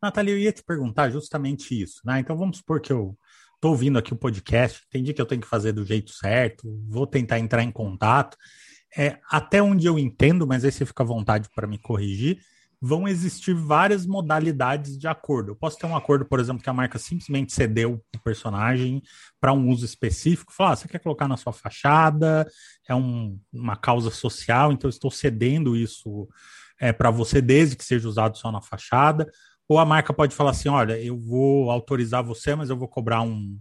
Natália, 0.02 0.32
eu 0.32 0.40
ia 0.40 0.52
te 0.52 0.64
perguntar 0.64 1.12
justamente 1.12 1.80
isso, 1.80 2.02
né? 2.04 2.20
Então, 2.20 2.36
vamos 2.36 2.58
supor 2.58 2.82
que 2.82 2.92
eu 2.92 3.16
tô 3.60 3.70
ouvindo 3.70 4.00
aqui 4.00 4.12
o 4.12 4.18
podcast, 4.18 4.84
entendi 4.88 5.14
que 5.14 5.22
eu 5.22 5.26
tenho 5.26 5.42
que 5.42 5.48
fazer 5.48 5.72
do 5.72 5.86
jeito 5.86 6.12
certo, 6.12 6.64
vou 6.88 7.06
tentar 7.06 7.38
entrar 7.38 7.62
em 7.62 7.72
contato. 7.72 8.36
É, 8.98 9.20
até 9.30 9.62
onde 9.62 9.86
eu 9.86 10.00
entendo, 10.00 10.48
mas 10.48 10.66
aí 10.66 10.72
você 10.72 10.86
fica 10.86 11.04
à 11.04 11.06
vontade 11.06 11.48
para 11.56 11.68
me 11.68 11.78
corrigir, 11.78 12.42
vão 12.82 13.08
existir 13.08 13.54
várias 13.54 14.08
modalidades 14.08 14.98
de 14.98 15.08
acordo. 15.08 15.52
Eu 15.52 15.56
posso 15.56 15.78
ter 15.78 15.86
um 15.86 15.96
acordo, 15.96 16.26
por 16.26 16.40
exemplo, 16.40 16.64
que 16.64 16.70
a 16.70 16.74
marca 16.74 16.98
simplesmente 16.98 17.54
cedeu 17.54 18.02
o 18.16 18.20
personagem 18.20 19.04
para 19.40 19.54
um 19.54 19.70
uso 19.70 19.86
específico, 19.86 20.52
falar, 20.52 20.72
ah, 20.72 20.76
você 20.76 20.88
quer 20.88 20.98
colocar 20.98 21.28
na 21.28 21.38
sua 21.38 21.54
fachada, 21.54 22.48
é 22.88 22.96
um, 22.96 23.40
uma 23.54 23.76
causa 23.76 24.10
social, 24.10 24.72
então 24.72 24.88
eu 24.88 24.92
estou 24.92 25.12
cedendo 25.12 25.76
isso 25.76 26.28
é, 26.80 26.92
para 26.92 27.12
você, 27.12 27.40
desde 27.40 27.76
que 27.76 27.86
seja 27.86 28.10
usado 28.10 28.36
só 28.36 28.52
na 28.52 28.62
fachada. 28.62 29.32
Ou 29.68 29.78
a 29.78 29.86
marca 29.86 30.12
pode 30.12 30.34
falar 30.34 30.50
assim: 30.50 30.68
olha, 30.68 31.00
eu 31.00 31.16
vou 31.16 31.70
autorizar 31.70 32.24
você, 32.24 32.56
mas 32.56 32.72
eu 32.72 32.76
vou 32.76 32.88
cobrar 32.88 33.22
um, 33.22 33.60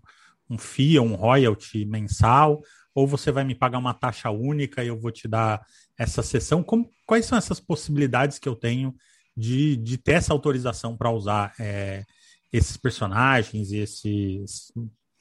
um 0.48 0.56
FII, 0.56 0.98
um 0.98 1.14
royalty 1.14 1.84
mensal, 1.84 2.62
ou 2.94 3.06
você 3.06 3.30
vai 3.30 3.44
me 3.44 3.54
pagar 3.54 3.78
uma 3.78 3.92
taxa 3.92 4.30
única 4.30 4.82
e 4.82 4.88
eu 4.88 4.98
vou 4.98 5.10
te 5.10 5.28
dar 5.28 5.60
essa 5.98 6.22
sessão. 6.22 6.62
Como, 6.62 6.88
quais 7.06 7.26
são 7.26 7.36
essas 7.36 7.60
possibilidades 7.60 8.38
que 8.38 8.48
eu 8.48 8.56
tenho 8.56 8.94
de, 9.36 9.76
de 9.76 9.96
ter 9.96 10.12
essa 10.12 10.32
autorização 10.32 10.96
para 10.96 11.10
usar 11.10 11.52
é, 11.58 12.04
esses 12.52 12.76
personagens 12.76 13.70
e 13.70 13.78
esse 13.78 14.44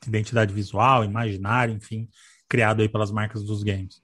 identidade 0.08 0.54
visual, 0.54 1.04
imaginário, 1.04 1.74
enfim, 1.74 2.08
criado 2.48 2.82
aí 2.82 2.89
pelas 2.89 3.12
marcas 3.12 3.43
dos 3.43 3.63
games? 3.63 4.02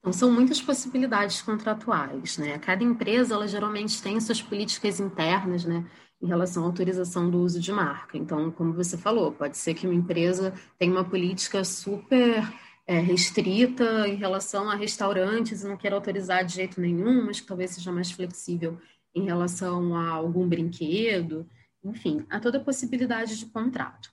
Então, 0.00 0.12
são 0.12 0.30
muitas 0.30 0.60
possibilidades 0.60 1.40
contratuais, 1.40 2.36
né? 2.36 2.58
Cada 2.58 2.84
empresa, 2.84 3.34
ela 3.34 3.48
geralmente 3.48 4.02
tem 4.02 4.20
suas 4.20 4.42
políticas 4.42 5.00
internas, 5.00 5.64
né? 5.64 5.88
Em 6.20 6.26
relação 6.26 6.62
à 6.62 6.66
autorização 6.66 7.30
do 7.30 7.38
uso 7.38 7.58
de 7.58 7.72
marca. 7.72 8.18
Então, 8.18 8.50
como 8.50 8.74
você 8.74 8.98
falou, 8.98 9.32
pode 9.32 9.56
ser 9.56 9.72
que 9.72 9.86
uma 9.86 9.94
empresa 9.94 10.52
tenha 10.78 10.92
uma 10.92 11.04
política 11.04 11.64
super 11.64 12.42
é, 12.86 12.98
restrita 12.98 14.06
em 14.06 14.16
relação 14.16 14.68
a 14.68 14.74
restaurantes 14.74 15.64
não 15.64 15.76
queira 15.76 15.96
autorizar 15.96 16.44
de 16.44 16.54
jeito 16.54 16.80
nenhum, 16.80 17.24
mas 17.24 17.40
que 17.40 17.46
talvez 17.46 17.70
seja 17.70 17.90
mais 17.90 18.10
flexível 18.10 18.78
em 19.14 19.24
relação 19.24 19.96
a 19.96 20.10
algum 20.10 20.48
brinquedo. 20.48 21.48
Enfim, 21.82 22.24
há 22.28 22.38
toda 22.40 22.58
a 22.58 22.64
possibilidade 22.64 23.38
de 23.38 23.46
contrato. 23.46 24.12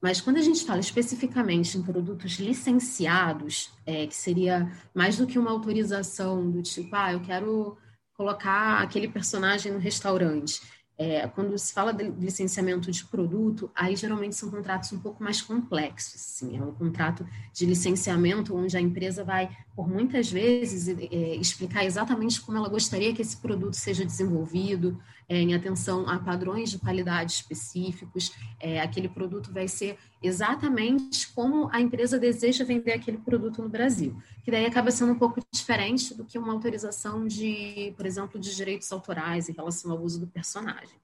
Mas 0.00 0.20
quando 0.20 0.36
a 0.36 0.42
gente 0.42 0.66
fala 0.66 0.80
especificamente 0.80 1.78
em 1.78 1.82
produtos 1.82 2.32
licenciados, 2.38 3.72
é, 3.86 4.06
que 4.06 4.14
seria 4.14 4.70
mais 4.94 5.16
do 5.16 5.26
que 5.26 5.38
uma 5.38 5.50
autorização 5.50 6.50
do 6.50 6.60
tipo, 6.62 6.94
ah, 6.94 7.14
eu 7.14 7.20
quero 7.20 7.78
colocar 8.12 8.82
aquele 8.82 9.08
personagem 9.08 9.72
no 9.72 9.78
restaurante. 9.78 10.60
É, 10.96 11.26
quando 11.26 11.58
se 11.58 11.72
fala 11.72 11.92
de 11.92 12.04
licenciamento 12.04 12.90
de 12.90 13.04
produto, 13.04 13.68
aí 13.74 13.96
geralmente 13.96 14.36
são 14.36 14.48
contratos 14.48 14.92
um 14.92 14.98
pouco 15.00 15.22
mais 15.22 15.42
complexos. 15.42 16.14
Assim, 16.14 16.56
é 16.56 16.62
um 16.62 16.72
contrato 16.72 17.26
de 17.52 17.66
licenciamento 17.66 18.56
onde 18.56 18.76
a 18.76 18.80
empresa 18.80 19.24
vai, 19.24 19.50
por 19.74 19.88
muitas 19.88 20.30
vezes, 20.30 20.88
é, 20.88 21.34
explicar 21.36 21.84
exatamente 21.84 22.40
como 22.40 22.58
ela 22.58 22.68
gostaria 22.68 23.12
que 23.12 23.22
esse 23.22 23.36
produto 23.36 23.74
seja 23.74 24.04
desenvolvido, 24.04 25.00
é, 25.28 25.38
em 25.38 25.54
atenção 25.54 26.08
a 26.08 26.18
padrões 26.18 26.70
de 26.70 26.78
qualidade 26.78 27.32
específicos. 27.32 28.32
É, 28.60 28.80
aquele 28.80 29.08
produto 29.08 29.52
vai 29.52 29.68
ser 29.68 29.98
exatamente 30.22 31.32
como 31.32 31.68
a 31.72 31.80
empresa 31.80 32.18
deseja 32.18 32.64
vender 32.64 32.92
aquele 32.92 33.18
produto 33.18 33.62
no 33.62 33.68
Brasil, 33.68 34.16
que 34.42 34.50
daí 34.50 34.66
acaba 34.66 34.90
sendo 34.90 35.12
um 35.12 35.18
pouco 35.18 35.40
diferente 35.52 36.14
do 36.14 36.24
que 36.24 36.38
uma 36.38 36.52
autorização 36.52 37.26
de, 37.26 37.92
por 37.96 38.06
exemplo, 38.06 38.40
de 38.40 38.54
direitos 38.54 38.90
autorais 38.92 39.48
em 39.48 39.52
relação 39.52 39.92
ao 39.92 40.02
uso 40.02 40.20
do 40.20 40.26
personagem. 40.26 40.98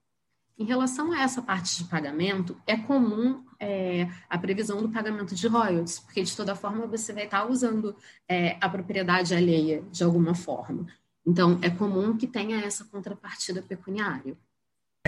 Em 0.61 0.64
relação 0.64 1.11
a 1.11 1.22
essa 1.22 1.40
parte 1.40 1.78
de 1.78 1.85
pagamento, 1.85 2.54
é 2.66 2.76
comum 2.76 3.42
é, 3.59 4.06
a 4.28 4.37
previsão 4.37 4.83
do 4.83 4.90
pagamento 4.90 5.35
de 5.35 5.48
royalties, 5.48 6.00
porque 6.00 6.22
de 6.22 6.37
toda 6.37 6.54
forma 6.54 6.87
você 6.87 7.14
vai 7.14 7.24
estar 7.24 7.46
usando 7.48 7.96
é, 8.28 8.59
a 8.61 8.68
propriedade 8.68 9.35
alheia 9.35 9.83
de 9.90 10.04
alguma 10.04 10.35
forma. 10.35 10.87
Então, 11.26 11.59
é 11.62 11.70
comum 11.70 12.16
que 12.16 12.26
tenha 12.26 12.61
essa 12.61 12.85
contrapartida 12.85 13.62
pecuniária. 13.62 14.37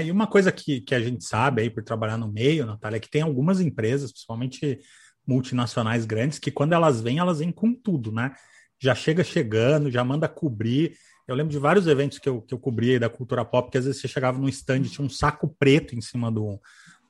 E 0.01 0.11
uma 0.11 0.27
coisa 0.27 0.51
que, 0.51 0.81
que 0.81 0.95
a 0.95 1.01
gente 1.01 1.25
sabe 1.25 1.63
aí 1.63 1.71
por 1.71 1.83
trabalhar 1.83 2.17
no 2.17 2.31
meio, 2.31 2.65
Natália, 2.67 2.97
é 2.97 3.01
que 3.01 3.11
tem 3.11 3.23
algumas 3.23 3.61
empresas, 3.61 4.11
principalmente 4.11 4.81
multinacionais 5.27 6.05
grandes, 6.05 6.39
que 6.39 6.51
quando 6.51 6.73
elas 6.73 7.01
vêm, 7.01 7.19
elas 7.19 7.39
vêm 7.39 7.53
com 7.53 7.75
tudo, 7.75 8.11
né? 8.11 8.35
Já 8.81 8.95
chega 8.95 9.23
chegando, 9.23 9.91
já 9.91 10.03
manda 10.03 10.29
cobrir. 10.29 10.97
Eu 11.29 11.35
lembro 11.35 11.53
de 11.53 11.59
vários 11.59 11.87
eventos 11.87 12.19
que 12.19 12.29
eu, 12.29 12.43
que 12.43 12.53
eu 12.53 12.59
cobri 12.59 12.99
da 12.99 13.09
cultura 13.09 13.45
pop, 13.45 13.71
que 13.71 13.79
às 13.79 13.85
vezes 13.85 14.01
você 14.01 14.09
chegava 14.09 14.39
no 14.39 14.49
stand 14.49 14.81
e 14.81 14.89
tinha 14.89 15.05
um 15.05 15.11
saco 15.11 15.55
preto 15.59 15.95
em 15.95 16.01
cima 16.01 16.33
do, 16.33 16.61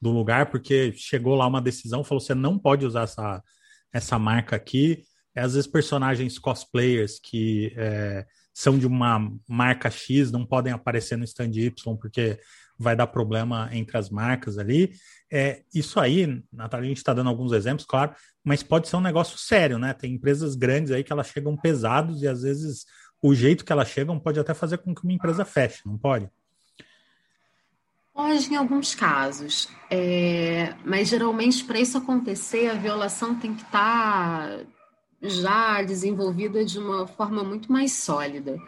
do 0.00 0.10
lugar, 0.10 0.50
porque 0.50 0.92
chegou 0.92 1.34
lá 1.34 1.46
uma 1.46 1.62
decisão, 1.62 2.04
falou: 2.04 2.20
você 2.20 2.34
não 2.34 2.58
pode 2.58 2.84
usar 2.84 3.02
essa, 3.02 3.42
essa 3.92 4.18
marca 4.18 4.56
aqui. 4.56 5.04
É, 5.34 5.40
às 5.40 5.54
vezes 5.54 5.70
personagens 5.70 6.38
cosplayers 6.38 7.18
que 7.18 7.72
é, 7.76 8.26
são 8.52 8.78
de 8.78 8.86
uma 8.86 9.30
marca 9.48 9.90
X 9.90 10.30
não 10.30 10.44
podem 10.44 10.72
aparecer 10.72 11.16
no 11.16 11.24
stand 11.24 11.52
Y 11.54 11.96
porque 11.96 12.38
vai 12.78 12.96
dar 12.96 13.06
problema 13.06 13.68
entre 13.72 13.96
as 13.96 14.10
marcas 14.10 14.58
ali. 14.58 14.92
É, 15.30 15.62
isso 15.74 16.00
aí, 16.00 16.42
Natália, 16.52 16.84
a 16.84 16.88
gente 16.88 16.98
está 16.98 17.14
dando 17.14 17.28
alguns 17.28 17.52
exemplos, 17.52 17.86
claro, 17.86 18.14
mas 18.44 18.62
pode 18.62 18.88
ser 18.88 18.96
um 18.96 19.00
negócio 19.00 19.38
sério, 19.38 19.78
né? 19.78 19.94
Tem 19.94 20.12
empresas 20.12 20.54
grandes 20.54 20.90
aí 20.90 21.04
que 21.04 21.12
elas 21.12 21.28
chegam 21.28 21.56
pesados 21.56 22.22
e 22.22 22.28
às 22.28 22.42
vezes 22.42 22.84
o 23.22 23.34
jeito 23.34 23.64
que 23.64 23.72
elas 23.72 23.88
chegam 23.88 24.18
pode 24.18 24.40
até 24.40 24.52
fazer 24.52 24.78
com 24.78 24.94
que 24.94 25.04
uma 25.04 25.12
empresa 25.12 25.44
feche, 25.44 25.82
não 25.86 25.96
pode? 25.96 26.28
Pode 28.12 28.52
em 28.52 28.56
alguns 28.56 28.94
casos, 28.94 29.68
é, 29.88 30.74
mas 30.84 31.08
geralmente 31.08 31.64
para 31.64 31.80
isso 31.80 31.96
acontecer 31.96 32.68
a 32.68 32.74
violação 32.74 33.34
tem 33.34 33.54
que 33.54 33.62
estar 33.62 34.48
tá 34.48 34.60
já 35.22 35.82
desenvolvida 35.82 36.64
de 36.64 36.78
uma 36.78 37.06
forma 37.06 37.44
muito 37.44 37.70
mais 37.70 37.92
sólida. 37.92 38.58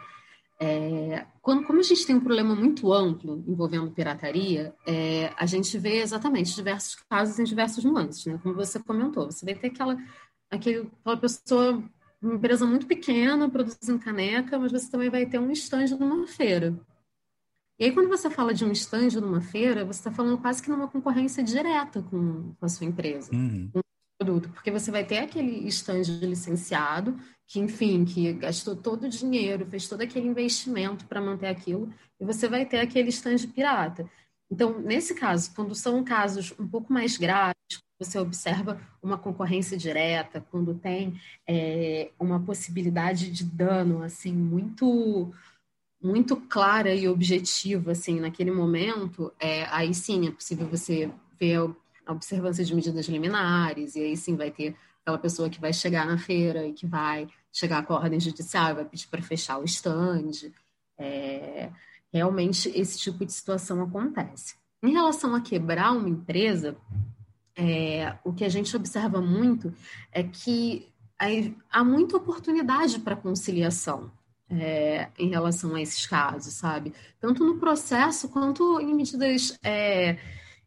É, 0.59 1.25
quando, 1.41 1.65
como 1.65 1.79
a 1.79 1.83
gente 1.83 2.05
tem 2.05 2.15
um 2.15 2.21
problema 2.21 2.55
muito 2.55 2.93
amplo 2.93 3.43
envolvendo 3.45 3.91
pirataria, 3.91 4.73
é, 4.87 5.33
a 5.37 5.45
gente 5.45 5.77
vê 5.77 5.97
exatamente 5.97 6.55
diversos 6.55 6.95
casos 7.09 7.37
em 7.39 7.43
diversos 7.43 7.83
nuances, 7.83 8.25
né? 8.25 8.39
Como 8.41 8.55
você 8.55 8.79
comentou, 8.79 9.25
você 9.25 9.45
vai 9.45 9.53
ter 9.53 9.67
aquela, 9.67 9.97
aquele, 10.49 10.89
aquela 11.01 11.17
pessoa, 11.17 11.83
uma 12.21 12.35
empresa 12.35 12.65
muito 12.65 12.87
pequena 12.87 13.49
produzindo 13.49 13.99
caneca, 13.99 14.57
mas 14.57 14.71
você 14.71 14.89
também 14.89 15.09
vai 15.09 15.25
ter 15.25 15.39
um 15.39 15.51
estande 15.51 15.93
numa 15.93 16.25
feira. 16.25 16.73
E 17.77 17.83
aí, 17.83 17.91
quando 17.91 18.07
você 18.07 18.29
fala 18.29 18.53
de 18.53 18.63
um 18.63 18.71
estande 18.71 19.19
numa 19.19 19.41
feira, 19.41 19.83
você 19.83 19.99
está 19.99 20.09
falando 20.09 20.37
quase 20.37 20.63
que 20.63 20.69
numa 20.69 20.87
concorrência 20.87 21.43
direta 21.43 22.01
com, 22.01 22.53
com 22.57 22.65
a 22.65 22.69
sua 22.69 22.87
empresa, 22.87 23.35
uhum. 23.35 23.69
Produto, 24.17 24.49
porque 24.49 24.71
você 24.71 24.91
vai 24.91 25.03
ter 25.03 25.19
aquele 25.19 25.67
estande 25.67 26.11
licenciado 26.25 27.19
que, 27.47 27.59
enfim, 27.59 28.05
que 28.05 28.33
gastou 28.33 28.75
todo 28.75 29.03
o 29.03 29.09
dinheiro, 29.09 29.65
fez 29.65 29.87
todo 29.87 30.01
aquele 30.01 30.27
investimento 30.27 31.05
para 31.05 31.21
manter 31.21 31.47
aquilo, 31.47 31.93
e 32.19 32.25
você 32.25 32.47
vai 32.47 32.65
ter 32.65 32.79
aquele 32.79 33.09
stand 33.09 33.47
pirata. 33.53 34.09
Então, 34.49 34.79
nesse 34.79 35.13
caso, 35.15 35.53
quando 35.55 35.75
são 35.75 36.03
casos 36.03 36.53
um 36.59 36.67
pouco 36.67 36.91
mais 36.91 37.17
graves, 37.17 37.55
você 37.99 38.19
observa 38.19 38.79
uma 39.01 39.17
concorrência 39.17 39.77
direta, 39.77 40.45
quando 40.51 40.75
tem 40.75 41.19
é, 41.47 42.11
uma 42.19 42.39
possibilidade 42.39 43.31
de 43.31 43.43
dano 43.43 44.03
assim 44.03 44.33
muito 44.33 45.33
muito 46.01 46.35
clara 46.35 46.93
e 46.93 47.07
objetiva 47.07 47.93
assim 47.93 48.19
naquele 48.19 48.51
momento, 48.51 49.33
é, 49.39 49.65
aí 49.71 49.91
sim 49.93 50.27
é 50.27 50.31
possível 50.31 50.67
você 50.67 51.09
ver 51.39 51.73
a 52.05 52.11
observância 52.11 52.63
de 52.63 52.75
medidas 52.75 53.07
liminares 53.07 53.95
e 53.95 54.01
aí 54.01 54.17
sim 54.17 54.35
vai 54.35 54.51
ter 54.51 54.75
aquela 55.01 55.17
pessoa 55.17 55.49
que 55.49 55.61
vai 55.61 55.71
chegar 55.71 56.05
na 56.05 56.17
feira 56.17 56.65
e 56.65 56.73
que 56.73 56.87
vai 56.87 57.27
chegar 57.51 57.85
com 57.85 57.93
a 57.93 57.99
ordem 57.99 58.19
judicial, 58.19 58.75
vai 58.75 58.85
pedir 58.85 59.07
para 59.07 59.21
fechar 59.21 59.59
o 59.59 59.63
stand. 59.63 60.51
É, 60.97 61.69
realmente, 62.11 62.69
esse 62.75 62.97
tipo 62.99 63.25
de 63.25 63.31
situação 63.31 63.81
acontece. 63.81 64.55
Em 64.83 64.91
relação 64.91 65.35
a 65.35 65.41
quebrar 65.41 65.91
uma 65.91 66.09
empresa, 66.09 66.75
é, 67.55 68.17
o 68.23 68.33
que 68.33 68.43
a 68.43 68.49
gente 68.49 68.75
observa 68.75 69.21
muito 69.21 69.73
é 70.11 70.23
que 70.23 70.91
há 71.69 71.83
muita 71.83 72.17
oportunidade 72.17 72.99
para 72.99 73.15
conciliação. 73.15 74.11
É, 74.47 75.09
em 75.17 75.29
relação 75.29 75.73
a 75.73 75.81
esses 75.81 76.05
casos, 76.05 76.53
sabe? 76.53 76.93
Tanto 77.19 77.43
no 77.43 77.57
processo 77.57 78.29
quanto 78.29 78.79
em 78.79 78.93
medidas 78.93 79.57
é, 79.63 80.19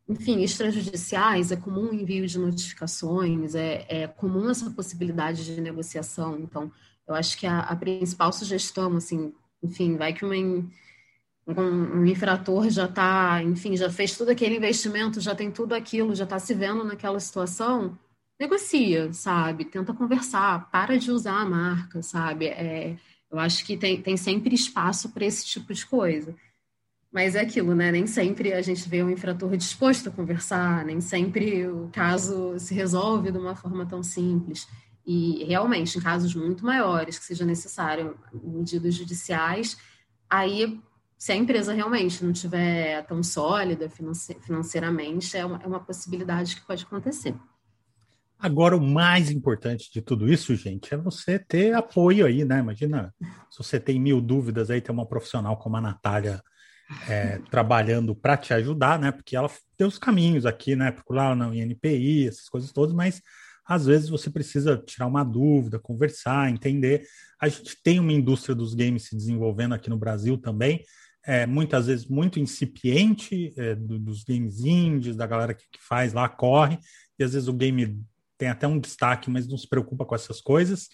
enfim, 0.09 0.42
extrajudiciais, 0.42 1.53
é 1.53 1.57
comum 1.57 1.90
o 1.90 1.94
envio 1.94 2.27
de 2.27 2.38
notificações, 2.38 3.55
é, 3.55 3.85
é, 3.88 4.07
comum 4.07 4.49
essa 4.49 4.71
possibilidade 4.71 5.44
de 5.44 5.61
negociação. 5.61 6.38
Então, 6.40 6.73
eu 7.07 7.14
acho 7.14 7.37
que 7.37 7.47
a, 7.47 7.61
a 7.61 7.77
principal 7.77 8.33
sugestão, 8.33 8.97
assim, 8.97 9.35
enfim, 9.62 9.97
vai 9.97 10.14
que 10.14 10.25
uma, 10.25 10.35
um, 10.35 12.01
um 12.01 12.07
infrator 12.07 12.71
já 12.71 12.87
está, 12.87 13.42
enfim, 13.42 13.77
já 13.77 13.90
fez 13.90 14.16
todo 14.16 14.31
aquele 14.31 14.57
investimento, 14.57 15.21
já 15.21 15.35
tem 15.35 15.51
tudo 15.51 15.75
aquilo, 15.75 16.14
já 16.14 16.25
está 16.25 16.38
se 16.38 16.55
vendo 16.55 16.85
naquela 16.85 17.21
situação, 17.21 17.99
negocia, 18.40 19.12
sabe? 19.12 19.64
Tenta 19.64 19.92
conversar, 19.92 20.71
para 20.71 20.99
de 20.99 21.11
usar 21.11 21.40
a 21.40 21.44
marca, 21.44 22.03
sabe? 22.03 22.47
É, 22.47 22.97
eu 23.31 23.38
acho 23.38 23.64
que 23.64 23.77
tem, 23.77 24.01
tem 24.01 24.16
sempre 24.16 24.55
espaço 24.55 25.11
para 25.11 25.27
esse 25.27 25.44
tipo 25.44 25.75
de 25.75 25.85
coisa. 25.85 26.35
Mas 27.11 27.35
é 27.35 27.40
aquilo, 27.40 27.75
né? 27.75 27.90
Nem 27.90 28.07
sempre 28.07 28.53
a 28.53 28.61
gente 28.61 28.88
vê 28.88 29.03
um 29.03 29.11
infrator 29.11 29.57
disposto 29.57 30.09
a 30.09 30.12
conversar, 30.12 30.85
nem 30.85 31.01
sempre 31.01 31.66
o 31.66 31.88
caso 31.88 32.59
se 32.59 32.75
resolve 32.75 33.33
de 33.33 33.38
uma 33.38 33.55
forma 33.55 33.87
tão 33.87 34.03
simples. 34.03 34.66
E 35.07 35.42
realmente, 35.44 35.97
em 35.97 36.03
casos 36.03 36.35
muito 36.35 36.64
maiores, 36.66 37.18
que 37.18 37.25
seja 37.25 37.47
necessário 37.47 38.18
medidas 38.31 38.94
judiciais, 38.94 39.79
aí, 40.29 40.79
se 41.16 41.33
a 41.33 41.37
empresa 41.37 41.73
realmente 41.73 42.23
não 42.23 42.31
tiver 42.31 43.07
tão 43.07 43.23
sólida 43.23 43.88
financeiramente, 44.42 45.35
é 45.35 45.47
uma, 45.47 45.62
é 45.62 45.66
uma 45.66 45.81
possibilidade 45.81 46.57
que 46.57 46.66
pode 46.66 46.85
acontecer. 46.85 47.35
Agora, 48.38 48.77
o 48.77 48.81
mais 48.81 49.31
importante 49.31 49.90
de 49.90 50.03
tudo 50.03 50.31
isso, 50.31 50.55
gente, 50.55 50.92
é 50.92 50.97
você 50.97 51.38
ter 51.38 51.75
apoio 51.75 52.27
aí, 52.27 52.44
né? 52.44 52.61
Imagina, 52.61 53.12
se 53.51 53.59
você 53.59 53.81
tem 53.81 53.99
mil 53.99 54.21
dúvidas 54.21 54.71
aí, 54.71 54.81
ter 54.81 54.92
uma 54.92 55.07
profissional 55.07 55.57
como 55.57 55.77
a 55.77 55.81
Natália 55.81 56.40
é, 57.09 57.38
trabalhando 57.51 58.14
para 58.14 58.37
te 58.37 58.53
ajudar, 58.55 58.98
né? 58.98 59.12
Porque 59.12 59.37
ela 59.37 59.51
tem 59.77 59.87
os 59.87 59.98
caminhos 59.98 60.46
aqui, 60.46 60.74
né? 60.74 60.90
Procurar 60.90 61.37
na 61.37 61.55
INPI, 61.55 62.29
essas 62.29 62.48
coisas 62.48 62.72
todas, 62.72 62.94
mas 62.94 63.22
às 63.66 63.85
vezes 63.85 64.09
você 64.09 64.31
precisa 64.31 64.79
tirar 64.79 65.07
uma 65.07 65.22
dúvida, 65.22 65.79
conversar, 65.79 66.51
entender. 66.51 67.07
A 67.38 67.48
gente 67.48 67.77
tem 67.83 68.01
uma 68.01 68.12
indústria 68.12 68.55
dos 68.55 68.74
games 68.74 69.05
se 69.05 69.14
desenvolvendo 69.14 69.74
aqui 69.74 69.90
no 69.90 69.98
Brasil 69.98 70.38
também, 70.38 70.83
é, 71.27 71.44
muitas 71.46 71.87
vezes 71.87 72.07
muito 72.07 72.40
incipiente, 72.40 73.53
é, 73.59 73.74
do, 73.74 73.98
dos 73.98 74.24
games 74.24 74.61
indies, 74.61 75.14
da 75.14 75.27
galera 75.27 75.53
que, 75.53 75.64
que 75.70 75.83
faz 75.87 76.14
lá, 76.14 76.27
corre, 76.27 76.79
e 77.18 77.24
às 77.24 77.35
vezes 77.35 77.48
o 77.48 77.53
game 77.53 78.03
tem 78.38 78.48
até 78.48 78.66
um 78.66 78.79
destaque, 78.79 79.29
mas 79.29 79.46
não 79.46 79.59
se 79.59 79.68
preocupa 79.68 80.07
com 80.07 80.14
essas 80.14 80.40
coisas. 80.40 80.88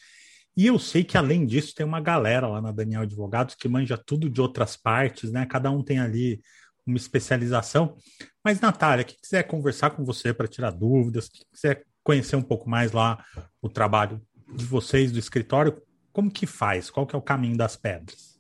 E 0.57 0.67
eu 0.67 0.79
sei 0.79 1.03
que, 1.03 1.19
além 1.19 1.45
disso, 1.45 1.75
tem 1.75 1.85
uma 1.85 2.01
galera 2.01 2.47
lá 2.47 2.61
na 2.63 2.71
Daniel 2.71 3.03
Advogados 3.03 3.55
que 3.55 3.69
manja 3.69 3.99
tudo 3.99 4.31
de 4.31 4.41
outras 4.41 4.77
partes, 4.77 5.33
né? 5.33 5.45
Cada 5.47 5.71
um 5.71 5.83
tem 5.83 5.99
ali 5.99 6.41
uma 6.87 6.97
especialização. 6.97 7.97
Mas, 8.45 8.61
Natália, 8.61 9.05
quem 9.05 9.17
quiser 9.21 9.43
conversar 9.45 9.91
com 9.91 10.05
você 10.05 10.33
para 10.33 10.47
tirar 10.47 10.71
dúvidas, 10.71 11.29
quem 11.29 11.43
quiser 11.53 11.85
conhecer 12.05 12.37
um 12.37 12.43
pouco 12.43 12.69
mais 12.69 12.93
lá 12.93 13.25
o 13.61 13.69
trabalho 13.69 14.21
de 14.55 14.65
vocês 14.65 15.11
do 15.11 15.19
escritório, 15.19 15.83
como 16.13 16.31
que 16.31 16.47
faz? 16.47 16.91
Qual 16.91 17.07
que 17.07 17.17
é 17.17 17.19
o 17.19 17.23
caminho 17.23 17.57
das 17.57 17.75
pedras? 17.75 18.39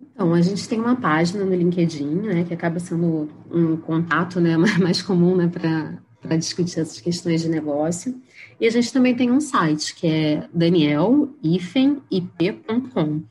Então, 0.00 0.34
a 0.34 0.42
gente 0.42 0.68
tem 0.68 0.80
uma 0.80 0.96
página 0.96 1.44
no 1.44 1.54
LinkedIn, 1.54 2.22
né, 2.22 2.44
que 2.44 2.52
acaba 2.52 2.80
sendo 2.80 3.30
um 3.50 3.76
contato 3.76 4.40
né, 4.40 4.56
mais 4.80 5.00
comum 5.00 5.36
né, 5.36 5.46
para 5.46 5.98
discutir 6.38 6.80
essas 6.80 7.00
questões 7.00 7.42
de 7.42 7.48
negócio. 7.48 8.20
E 8.60 8.66
a 8.66 8.70
gente 8.70 8.92
também 8.92 9.14
tem 9.14 9.30
um 9.30 9.40
site 9.40 9.94
que 9.94 10.06
é 10.06 10.48
danielifenip.com. 10.52 13.22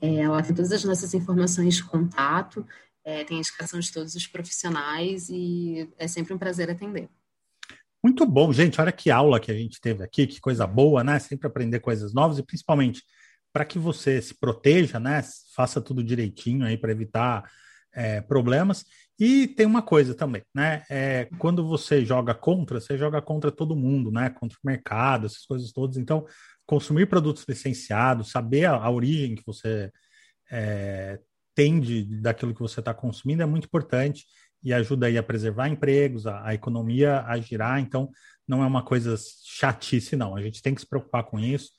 É, 0.00 0.28
lá 0.28 0.42
tem 0.42 0.54
todas 0.54 0.72
as 0.72 0.84
nossas 0.84 1.12
informações 1.14 1.76
de 1.76 1.84
contato, 1.84 2.66
é, 3.04 3.22
tem 3.24 3.36
a 3.36 3.40
indicação 3.40 3.78
de 3.78 3.92
todos 3.92 4.14
os 4.14 4.26
profissionais 4.26 5.28
e 5.28 5.86
é 5.98 6.08
sempre 6.08 6.32
um 6.32 6.38
prazer 6.38 6.70
atender. 6.70 7.08
Muito 8.02 8.24
bom, 8.24 8.50
gente. 8.52 8.80
Olha 8.80 8.92
que 8.92 9.10
aula 9.10 9.38
que 9.38 9.52
a 9.52 9.54
gente 9.54 9.78
teve 9.80 10.02
aqui, 10.02 10.26
que 10.26 10.40
coisa 10.40 10.66
boa, 10.66 11.04
né? 11.04 11.18
Sempre 11.18 11.46
aprender 11.46 11.80
coisas 11.80 12.14
novas 12.14 12.38
e 12.38 12.42
principalmente 12.42 13.02
para 13.52 13.64
que 13.64 13.78
você 13.78 14.22
se 14.22 14.34
proteja, 14.34 14.98
né? 14.98 15.22
Faça 15.54 15.80
tudo 15.80 16.02
direitinho 16.02 16.64
aí 16.64 16.78
para 16.78 16.92
evitar 16.92 17.44
é, 17.92 18.22
problemas. 18.22 18.86
E 19.20 19.46
tem 19.46 19.66
uma 19.66 19.82
coisa 19.82 20.14
também, 20.14 20.42
né? 20.54 20.82
É, 20.88 21.28
quando 21.38 21.68
você 21.68 22.06
joga 22.06 22.34
contra, 22.34 22.80
você 22.80 22.96
joga 22.96 23.20
contra 23.20 23.52
todo 23.52 23.76
mundo, 23.76 24.10
né? 24.10 24.30
Contra 24.30 24.56
o 24.56 24.66
mercado, 24.66 25.26
essas 25.26 25.44
coisas 25.44 25.70
todas. 25.72 25.98
Então, 25.98 26.24
consumir 26.66 27.06
produtos 27.06 27.44
licenciados, 27.46 28.30
saber 28.30 28.64
a, 28.64 28.76
a 28.76 28.90
origem 28.90 29.34
que 29.34 29.44
você 29.44 29.92
é, 30.50 31.20
tem 31.54 31.78
de, 31.78 32.04
daquilo 32.22 32.54
que 32.54 32.60
você 32.60 32.80
está 32.80 32.94
consumindo 32.94 33.42
é 33.42 33.46
muito 33.46 33.66
importante 33.66 34.24
e 34.62 34.72
ajuda 34.72 35.06
aí 35.06 35.18
a 35.18 35.22
preservar 35.22 35.68
empregos, 35.68 36.26
a, 36.26 36.46
a, 36.46 36.54
economia 36.54 37.22
a 37.26 37.38
girar. 37.38 37.78
Então, 37.78 38.10
não 38.48 38.62
é 38.62 38.66
uma 38.66 38.82
coisa 38.82 39.16
chatice, 39.44 40.16
não. 40.16 40.34
A 40.34 40.42
gente 40.42 40.62
tem 40.62 40.74
que 40.74 40.80
se 40.80 40.88
preocupar 40.88 41.24
com 41.24 41.38
isso. 41.38 41.70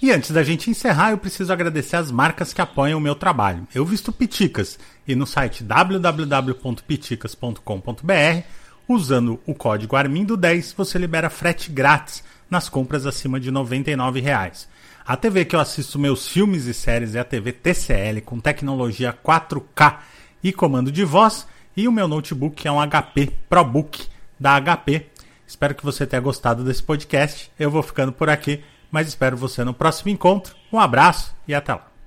E 0.00 0.10
antes 0.10 0.30
da 0.30 0.42
gente 0.42 0.70
encerrar, 0.70 1.10
eu 1.10 1.18
preciso 1.18 1.52
agradecer 1.52 1.96
as 1.96 2.10
marcas 2.10 2.52
que 2.52 2.60
apoiam 2.60 2.98
o 2.98 3.02
meu 3.02 3.14
trabalho. 3.14 3.66
Eu 3.74 3.84
visto 3.84 4.12
Piticas 4.12 4.78
e 5.06 5.14
no 5.14 5.26
site 5.26 5.64
www.piticas.com.br, 5.64 8.42
usando 8.88 9.40
o 9.46 9.54
código 9.54 9.96
Armindo10, 9.96 10.74
você 10.76 10.98
libera 10.98 11.30
frete 11.30 11.70
grátis 11.70 12.22
nas 12.50 12.68
compras 12.68 13.06
acima 13.06 13.40
de 13.40 13.50
R$ 13.50 13.56
99,00. 13.56 14.66
A 15.06 15.16
TV 15.16 15.44
que 15.44 15.54
eu 15.54 15.60
assisto 15.60 15.98
meus 15.98 16.28
filmes 16.28 16.66
e 16.66 16.74
séries 16.74 17.14
é 17.14 17.20
a 17.20 17.24
TV 17.24 17.52
TCL 17.52 18.20
com 18.24 18.40
tecnologia 18.40 19.16
4K 19.24 19.98
e 20.42 20.52
comando 20.52 20.90
de 20.90 21.04
voz, 21.04 21.46
e 21.76 21.86
o 21.86 21.92
meu 21.92 22.08
notebook 22.08 22.66
é 22.66 22.72
um 22.72 22.80
HP 22.80 23.32
ProBook 23.48 24.06
da 24.38 24.60
HP. 24.60 25.06
Espero 25.46 25.74
que 25.74 25.84
você 25.84 26.06
tenha 26.06 26.20
gostado 26.20 26.64
desse 26.64 26.82
podcast. 26.82 27.50
Eu 27.58 27.70
vou 27.70 27.82
ficando 27.82 28.12
por 28.12 28.28
aqui, 28.28 28.62
mas 28.90 29.08
espero 29.08 29.36
você 29.36 29.64
no 29.64 29.74
próximo 29.74 30.10
encontro. 30.10 30.54
Um 30.72 30.80
abraço 30.80 31.34
e 31.46 31.54
até 31.54 31.74
lá. 31.74 31.95